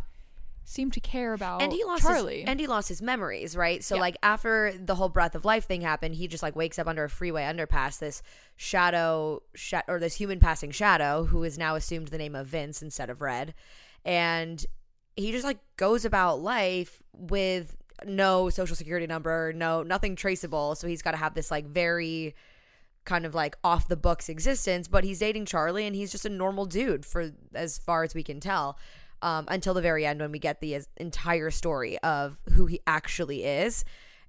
[0.63, 2.41] seem to care about and he lost Charlie.
[2.41, 3.83] His, and he lost his memories, right?
[3.83, 4.01] So Yeah.
[4.01, 7.03] like after the whole breath of life thing happened, he just like wakes up under
[7.03, 7.99] a freeway underpass.
[7.99, 8.23] This
[8.55, 12.81] shadow, sh- or this human passing shadow, who is now assumed the name of Vince
[12.81, 13.53] instead of Red,
[14.03, 14.65] and
[15.15, 20.75] he just like goes about life with no social security number, no nothing traceable.
[20.75, 22.35] So he's got to have this like very
[23.05, 26.29] kind of like off the books existence, but he's dating Charlie and he's just a
[26.29, 28.77] normal dude for as far as we can tell.
[29.21, 33.43] Um, until the very end when we get the entire story of who he actually
[33.43, 33.83] is.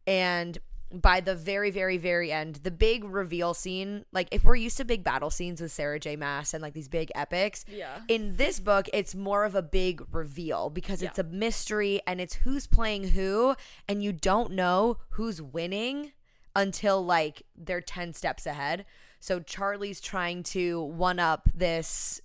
[0.07, 0.57] And
[0.95, 4.85] by the very, very, very end, the big reveal scene, like if we're used to
[4.85, 6.14] big battle scenes with Sarah J.
[6.16, 7.99] Maas and like these big epics, Yeah.
[8.09, 12.35] in this book, it's more of a big reveal because it's a mystery and it's
[12.37, 13.57] who's playing who,
[13.89, 16.12] and you don't know who's winning
[16.57, 18.87] until like they're 10 steps ahead.
[19.21, 22.21] So Charlie's trying to one up this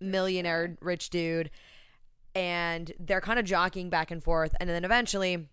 [0.00, 1.50] millionaire rich dude
[2.34, 5.48] and they're kind of jockeying back and forth and then eventually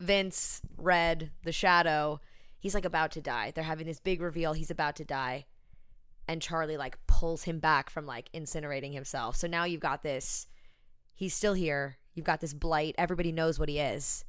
[0.00, 2.20] Vince Red the shadow
[2.58, 3.52] he's like about to die.
[3.54, 5.44] They're having this big reveal he's about to die
[6.26, 9.36] and Charlie like pulls him back from like incinerating himself.
[9.36, 10.46] So now you've got this
[11.12, 14.24] he's still here you've got this blight everybody knows what he is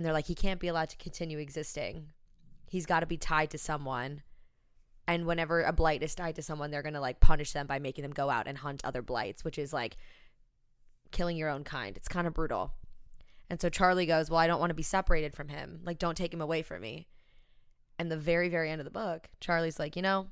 [0.00, 2.06] and they're like he can't be allowed to continue existing.
[2.70, 4.22] He's got to be tied to someone.
[5.06, 7.78] And whenever a blight is tied to someone they're going to like punish them by
[7.78, 9.98] making them go out and hunt other blights which is like
[11.10, 11.98] killing your own kind.
[11.98, 12.72] It's kind of brutal.
[13.50, 15.80] And so charlie goes well i don't want to be separated from him.
[15.84, 17.06] Like don't take him away from me.
[17.98, 20.28] And the very very end of the book charlie's like you know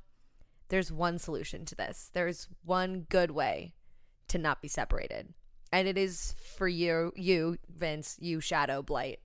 [0.71, 2.11] there's one solution to this.
[2.15, 3.75] There's one good way
[4.29, 5.35] to not be separated.
[5.71, 9.21] And it is for you you vince you shadow blight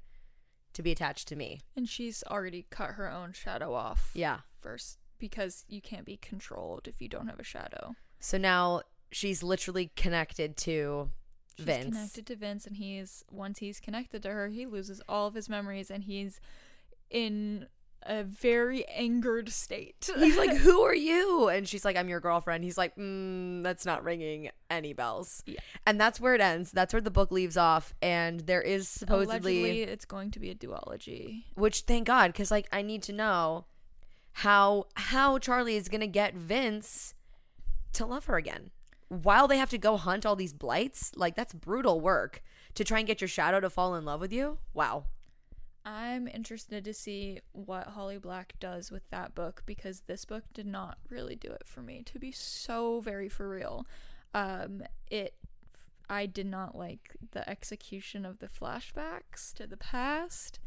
[0.73, 1.61] to be attached to me.
[1.75, 4.11] And she's already cut her own shadow off.
[4.13, 4.39] Yeah.
[4.59, 7.95] First because you can't be controlled if you don't have a shadow.
[8.19, 11.09] so now she's literally connected to
[11.55, 11.85] She's vince.
[11.85, 15.47] connected to Vince, and he's once he's connected to her, he loses all of his
[15.47, 16.41] memories, and he's
[17.09, 17.67] in
[18.05, 20.09] a very angered state.
[20.17, 23.85] He's like, "Who are you?" And she's like, "I'm your girlfriend." He's like, mm, "That's
[23.85, 25.59] not ringing any bells." Yeah.
[25.85, 26.71] And that's where it ends.
[26.71, 27.93] That's where the book leaves off.
[28.01, 31.43] And there is supposedly, Allegedly, it's going to be a duology.
[31.55, 33.65] which thank God, because like I need to know
[34.37, 37.13] how how Charlie is gonna get Vince
[37.93, 38.71] to love her again
[39.09, 41.11] while they have to go hunt all these blights.
[41.15, 42.41] Like that's brutal work
[42.75, 44.57] to try and get your shadow to fall in love with you.
[44.73, 45.05] Wow.
[45.85, 50.65] I'm interested to see what Holly Black does with that book because this book did
[50.65, 52.03] not really do it for me.
[52.05, 53.85] To be so very for real,
[54.33, 55.35] um, it
[56.09, 60.59] I did not like the execution of the flashbacks to the past.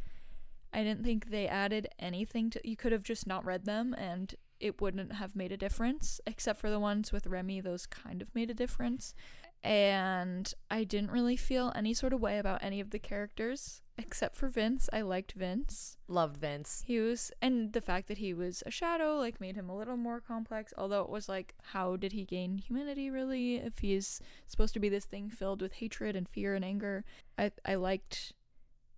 [0.72, 2.60] I didn't think they added anything to.
[2.68, 6.20] You could have just not read them, and it wouldn't have made a difference.
[6.26, 9.14] Except for the ones with Remy, those kind of made a difference.
[9.62, 14.36] and I didn't really feel any sort of way about any of the characters except
[14.36, 14.88] for Vince.
[14.92, 15.96] I liked Vince.
[16.08, 16.84] Loved Vince.
[16.86, 19.96] He was, and the fact that he was a shadow like made him a little
[19.96, 20.72] more complex.
[20.76, 23.56] Although it was like, how did he gain humanity really?
[23.56, 27.04] If he's supposed to be this thing filled with hatred and fear and anger,
[27.38, 28.32] I I liked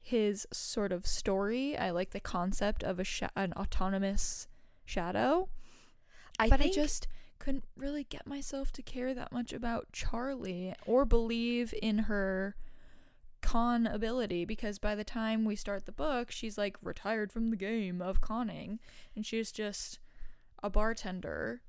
[0.01, 1.77] his sort of story.
[1.77, 4.49] I like the concept of a sh- an autonomous
[4.85, 5.49] shadow.
[6.39, 10.75] I but think I just couldn't really get myself to care that much about Charlie
[10.87, 12.57] or believe in her
[13.49, 17.57] con ability because by the time we start the book, she's like retired from the
[17.57, 18.79] game of conning
[19.17, 19.99] and she's just
[20.63, 21.63] a bartender.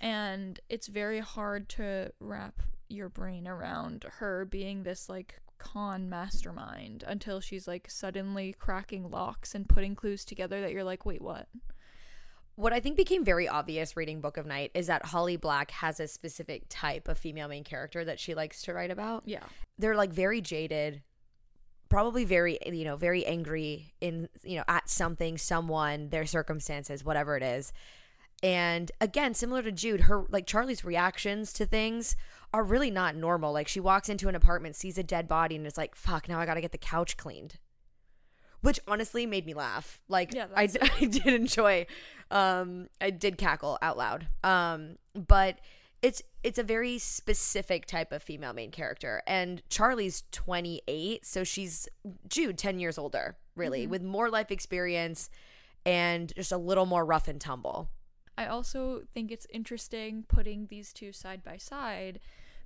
[0.00, 7.04] And it's very hard to wrap your brain around her being this like con mastermind
[7.06, 11.48] until she's like suddenly cracking locks and putting clues together that you're like, wait, what?
[12.54, 16.00] what I think became very obvious reading Book of Night is that Holly Black has
[16.00, 19.24] a specific type of female main character that she likes to write about.
[19.26, 19.44] Yeah.
[19.78, 21.02] They're like very jaded,
[21.88, 27.36] probably very, you know, very angry in, you know, at something, someone, their circumstances, whatever
[27.36, 27.72] it is.
[28.42, 32.16] And again, similar to Jude, her like Charlie's reactions to things
[32.52, 33.52] are really not normal.
[33.52, 36.38] Like she walks into an apartment, sees a dead body, and is like, fuck, now
[36.38, 37.58] I gotta get the couch cleaned
[38.62, 40.00] which honestly made me laugh.
[40.08, 40.62] Like Yeah, I,
[41.00, 41.86] I did enjoy
[42.30, 44.28] um I did cackle out loud.
[44.42, 45.58] Um but
[46.06, 49.22] it's it's a very specific type of female main character.
[49.26, 51.88] And Charlie's 28, so she's
[52.28, 53.90] Jude 10 years older, really, mm-hmm.
[53.90, 55.28] with more life experience
[55.84, 57.90] and just a little more rough and tumble.
[58.38, 62.20] I also think it's interesting putting these two side by side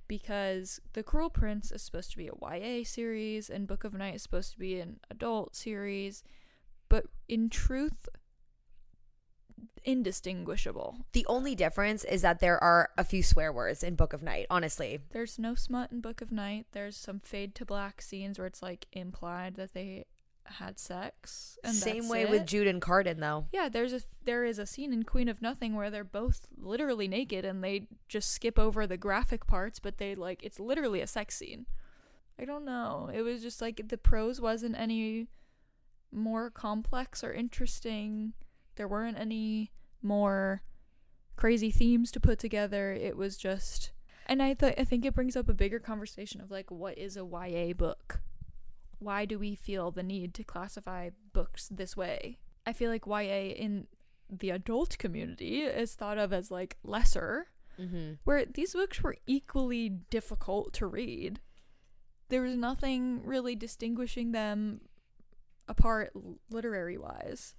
[0.07, 4.13] because The Cruel Prince is supposed to be a YA series and Book of Night
[4.13, 6.23] is supposed to be an adult series,
[6.89, 8.07] but in truth,
[9.83, 10.97] indistinguishable.
[11.13, 14.47] The only difference is that there are a few swear words in Book of Night,
[14.49, 14.99] honestly.
[15.11, 16.67] There's no smut in Book of Night.
[16.71, 20.05] There's some fade to black scenes where it's like implied that they
[20.45, 21.57] had sex.
[21.63, 22.29] And Same way it.
[22.29, 23.47] with Jude and Cardan though.
[23.51, 27.07] Yeah, there's a there is a scene in Queen of Nothing where they're both literally
[27.07, 31.07] naked and they just skip over the graphic parts, but they like it's literally a
[31.07, 31.65] sex scene.
[32.39, 33.09] I don't know.
[33.13, 35.27] It was just like the prose wasn't any
[36.11, 38.33] more complex or interesting.
[38.81, 39.71] There weren't any
[40.01, 40.63] more
[41.35, 42.91] crazy themes to put together.
[42.91, 43.91] It was just
[44.25, 47.15] and I th- I think it brings up a bigger conversation of like what is
[47.15, 48.21] a YA book?
[48.97, 52.39] Why do we feel the need to classify books this way?
[52.65, 53.85] I feel like YA in
[54.31, 58.13] the adult community is thought of as like lesser, Mm-hmm.
[58.23, 61.39] where these books were equally difficult to read.
[62.29, 64.81] There was nothing really distinguishing them
[65.67, 66.13] apart
[66.49, 67.53] literary wise.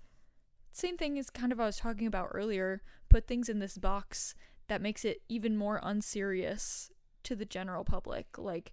[0.72, 4.34] Same thing as kind of I was talking about earlier, put things in this box
[4.68, 6.90] that makes it even more unserious
[7.24, 8.38] to the general public.
[8.38, 8.72] Like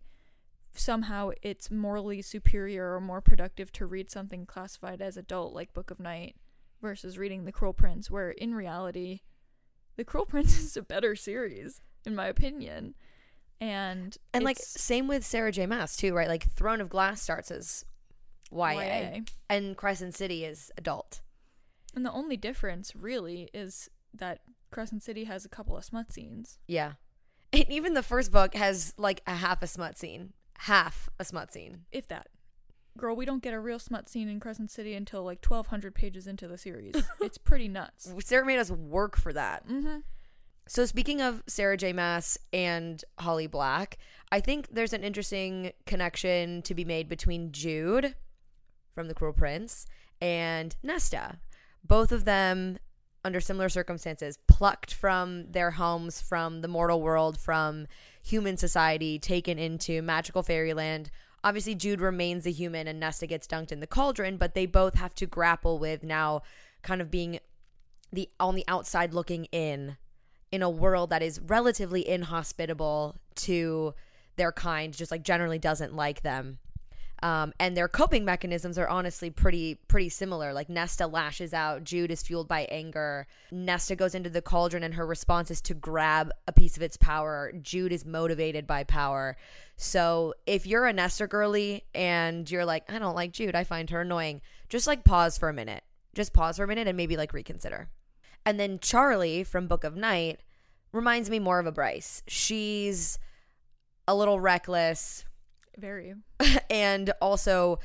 [0.74, 5.92] somehow it's morally superior or more productive to read something classified as adult like Book
[5.92, 6.36] of Night
[6.82, 9.22] versus reading The Cruel Prince, where in reality,
[9.98, 12.96] The Cruel Prince is a better series, in my opinion.
[13.60, 15.66] And And like same with Sarah J.
[15.66, 16.30] Maas too, right?
[16.30, 17.84] Like Throne of Glass starts as
[18.52, 19.20] YA, YA.
[19.50, 21.20] and Crescent City is adult.
[21.96, 24.40] And the only difference really is that
[24.72, 26.60] Crescent City has a couple of smut scenes.
[26.68, 26.94] Yeah.
[27.52, 30.34] And even the first book has like a half a smut scene.
[30.60, 31.86] Half a smut scene.
[31.92, 32.28] If that.
[32.98, 36.28] Girl, we don't get a real smut scene in Crescent City until like 1200 pages
[36.28, 36.96] into the series.
[37.22, 38.12] it's pretty nuts.
[38.26, 39.68] Sarah made us work for that.
[39.68, 40.04] Mhm.
[40.68, 41.94] So speaking of Sarah J.
[41.94, 43.98] Maas and Holly Black,
[44.32, 48.14] I think there's an interesting connection to be made between Jude
[48.94, 49.88] from The Cruel Prince
[50.22, 51.40] and Nesta.
[51.84, 52.78] Both of them
[53.24, 57.88] under similar circumstances, plucked from their homes, from the mortal world, from
[58.24, 61.10] human society, taken into magical fairyland.
[61.44, 64.96] Obviously, Jude remains a human and Nesta gets dunked in the cauldron, but they both
[64.96, 66.42] have to grapple with now
[66.82, 67.40] kind of being
[68.12, 69.98] the on the outside looking in
[70.52, 73.94] in a world that is relatively inhospitable to
[74.36, 76.60] their kind, just like generally doesn't like them.
[77.22, 80.54] Um, and their coping mechanisms are honestly pretty pretty similar.
[80.54, 83.28] Like Nesta lashes out, Jude is fueled by anger.
[83.52, 86.98] Nesta goes into the cauldron, and her response is to grab a piece of its
[86.98, 87.52] power.
[87.62, 89.36] Jude is motivated by power.
[89.76, 93.90] So if you're a Nesta girly and you're like, I don't like Jude, I find
[93.90, 95.84] her annoying, just like pause for a minute.
[96.16, 97.90] Just pause for a minute and maybe like reconsider.
[98.46, 100.42] And then Charlie from Book of Night
[100.92, 102.24] reminds me more of a Bryce.
[102.28, 103.20] She's
[104.08, 105.26] a little reckless
[105.78, 106.14] Very.
[106.70, 107.80] and also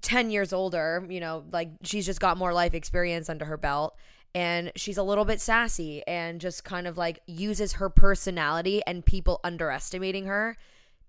[0.00, 3.96] 10 years older, you know, like she's just got more life experience under her belt
[4.34, 9.04] and she's a little bit sassy and just kind of like uses her personality and
[9.04, 10.56] people underestimating her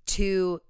[0.06, 0.62] to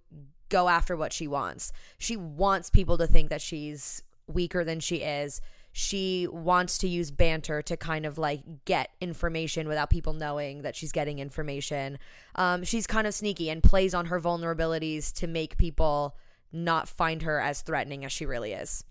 [0.50, 1.72] go after what she wants.
[1.98, 5.42] She wants people to think that she's weaker than she is.
[5.72, 10.76] She wants to use banter to kind of like get information without people knowing that
[10.76, 12.00] she's getting information.
[12.36, 16.18] Um, she's kind of sneaky and plays on her vulnerabilities to make people
[16.52, 18.84] not find her as threatening as she really is.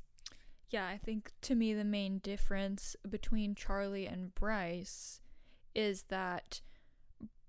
[0.70, 5.20] Yeah, I think to me the main difference between Charlie and Bryce
[5.74, 6.60] is that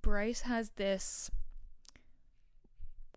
[0.02, 1.30] Bryce has this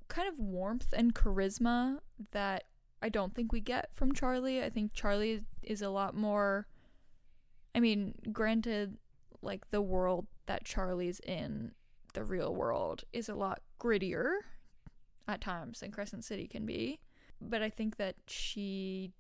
[0.09, 2.01] kind of warmth and charisma
[2.33, 2.65] that
[3.03, 4.63] I don't think we get from Charlie.
[4.63, 6.67] I think Charlie is a lot more
[7.75, 8.99] I mean, granted
[9.41, 11.73] like the world that Charlie's in,
[12.15, 14.35] the real world is a lot grittier
[15.27, 17.01] at times than Crescent City can be,
[17.41, 19.13] but I think that she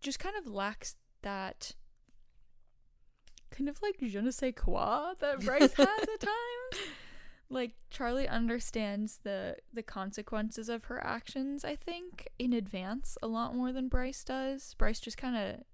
[0.00, 1.72] just kind of lacks that
[3.50, 6.88] kind of like je ne sais quoi that Bryce has at times.
[7.48, 13.54] Like Charlie understands the the consequences of her actions, I think, in advance a lot
[13.54, 14.74] more than Bryce does.
[14.74, 15.64] Bryce just kind of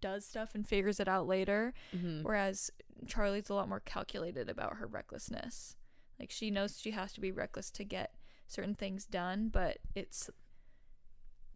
[0.00, 2.22] does stuff and figures it out later, Mm-hmm.
[2.22, 2.70] whereas
[3.06, 5.76] Charlie's a lot more calculated about her recklessness.
[6.18, 8.14] Like she knows she has to be reckless to get
[8.48, 10.28] certain things done, but it's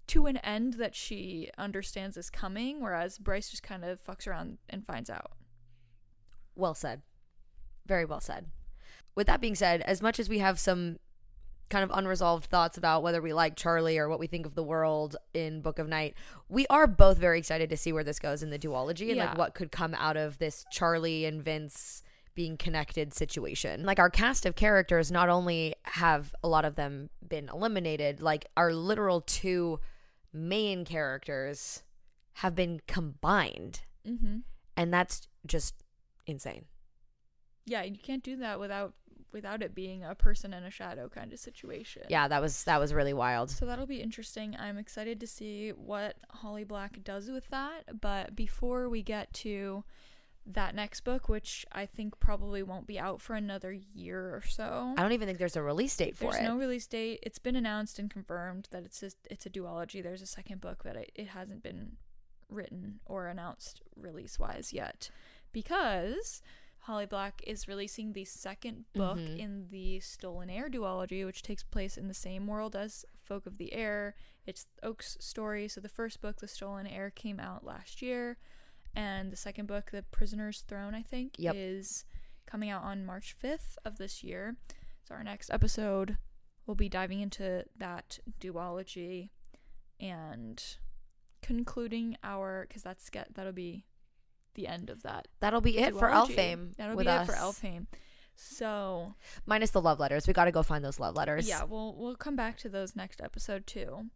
[0.08, 4.58] to an end that she understands is coming, whereas Bryce just kind of fucks around
[4.70, 5.32] and finds out.
[6.54, 7.02] Well said.
[7.86, 8.46] Very well said.
[9.16, 10.98] With that being said, as much as we have some
[11.68, 14.62] kind of unresolved thoughts about whether we like Charlie or what we think of the
[14.62, 16.14] world in Book of Night,
[16.48, 19.30] we are both very excited to see where this goes in the duology and Yeah.
[19.30, 22.02] like what could come out of this Charlie and Vince
[22.36, 23.84] being connected situation.
[23.84, 28.46] Like our cast of characters not only have a lot of them been eliminated, like
[28.56, 29.80] our literal two
[30.32, 31.82] main characters
[32.34, 33.80] have been combined.
[34.06, 34.40] Mm-hmm.
[34.76, 35.74] And that's just
[36.26, 36.66] insane.
[37.64, 38.92] Yeah, you can't do that without
[39.32, 42.02] without it being a person and a shadow kind of situation.
[42.08, 43.50] Yeah, that was that was really wild.
[43.50, 44.56] So that'll be interesting.
[44.58, 48.00] I'm excited to see what Holly Black does with that.
[48.00, 49.84] But before we get to
[50.46, 54.94] that next book, which I think probably won't be out for another year or so.
[54.96, 56.38] I don't even think there's a release date for There's it.
[56.38, 57.18] There's no release date.
[57.22, 60.02] It's been announced and confirmed that it's just, it's a duology.
[60.02, 61.96] There's a second book, but it, it hasn't been
[62.48, 65.10] written or announced release wise yet
[65.52, 66.42] because
[66.87, 69.39] Holly Black is releasing the second book Mhm.
[69.41, 73.59] in the Stolen Heir duology, which takes place in the same world as Folk of
[73.59, 74.14] the Air.
[74.47, 75.66] It's Oak's story.
[75.66, 78.39] So the first book, The Stolen Heir, came out last year,
[78.95, 81.57] and the second book, The Prisoner's Throne, I think, Yep.
[81.57, 82.05] is
[82.47, 84.57] coming out on March 5th of this year.
[85.03, 86.18] So our next episode
[86.66, 89.30] we'll be diving into that duology
[90.01, 90.78] and
[91.43, 93.87] concluding our because that's get that'll be
[94.57, 96.11] the end of that That'll be it for.
[96.11, 96.76] Elfhame.
[96.76, 97.28] That'll be us.
[97.28, 97.86] it for Elfhame.
[98.34, 99.14] So
[99.46, 100.26] Minus the love letters.
[100.26, 101.48] We got to go find those love letters.
[101.48, 104.11] yeah, we'll we'll come back to those next episode too.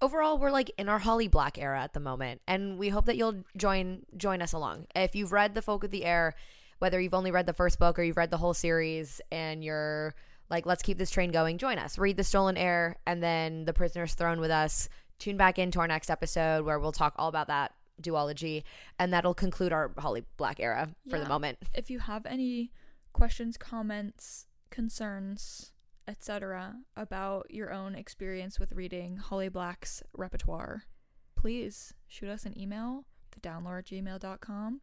[0.00, 3.16] Overall, we're like in our Holly Black era at the moment, and we hope that
[3.16, 4.86] you'll join join us along.
[4.94, 6.34] If you've read The Folk of the Air,
[6.78, 10.14] whether you've only read the first book or you've read the whole series, and you're
[10.50, 11.98] like, let's keep this train going, join us.
[11.98, 14.88] Read The Stolen Heir and then The Prisoner's Throne with us.
[15.18, 18.62] Tune back into our next episode where we'll talk all about that duology,
[18.98, 21.58] and that'll conclude our Holly Black era for the moment.
[21.74, 22.72] If you have any
[23.12, 25.72] questions, comments, concerns,
[26.08, 26.76] etc.
[26.96, 30.84] about your own experience with reading Holly Black's repertoire,
[31.36, 33.04] please shoot us an email,
[33.36, 34.80] thedownlore at gmail.com,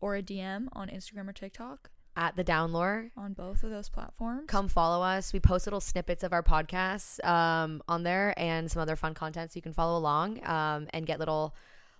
[0.00, 4.44] or a DM on Instagram or TikTok At the Downlore, on both of those platforms.
[4.48, 5.32] come follow us.
[5.32, 9.52] We post little snippets of our podcasts um, on there and some other fun content
[9.52, 11.54] so you can follow along um, and get little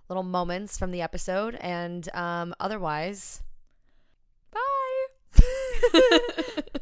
[0.09, 1.55] little moments from the episode.
[1.55, 3.41] And um, otherwise,
[4.51, 5.41] Bye.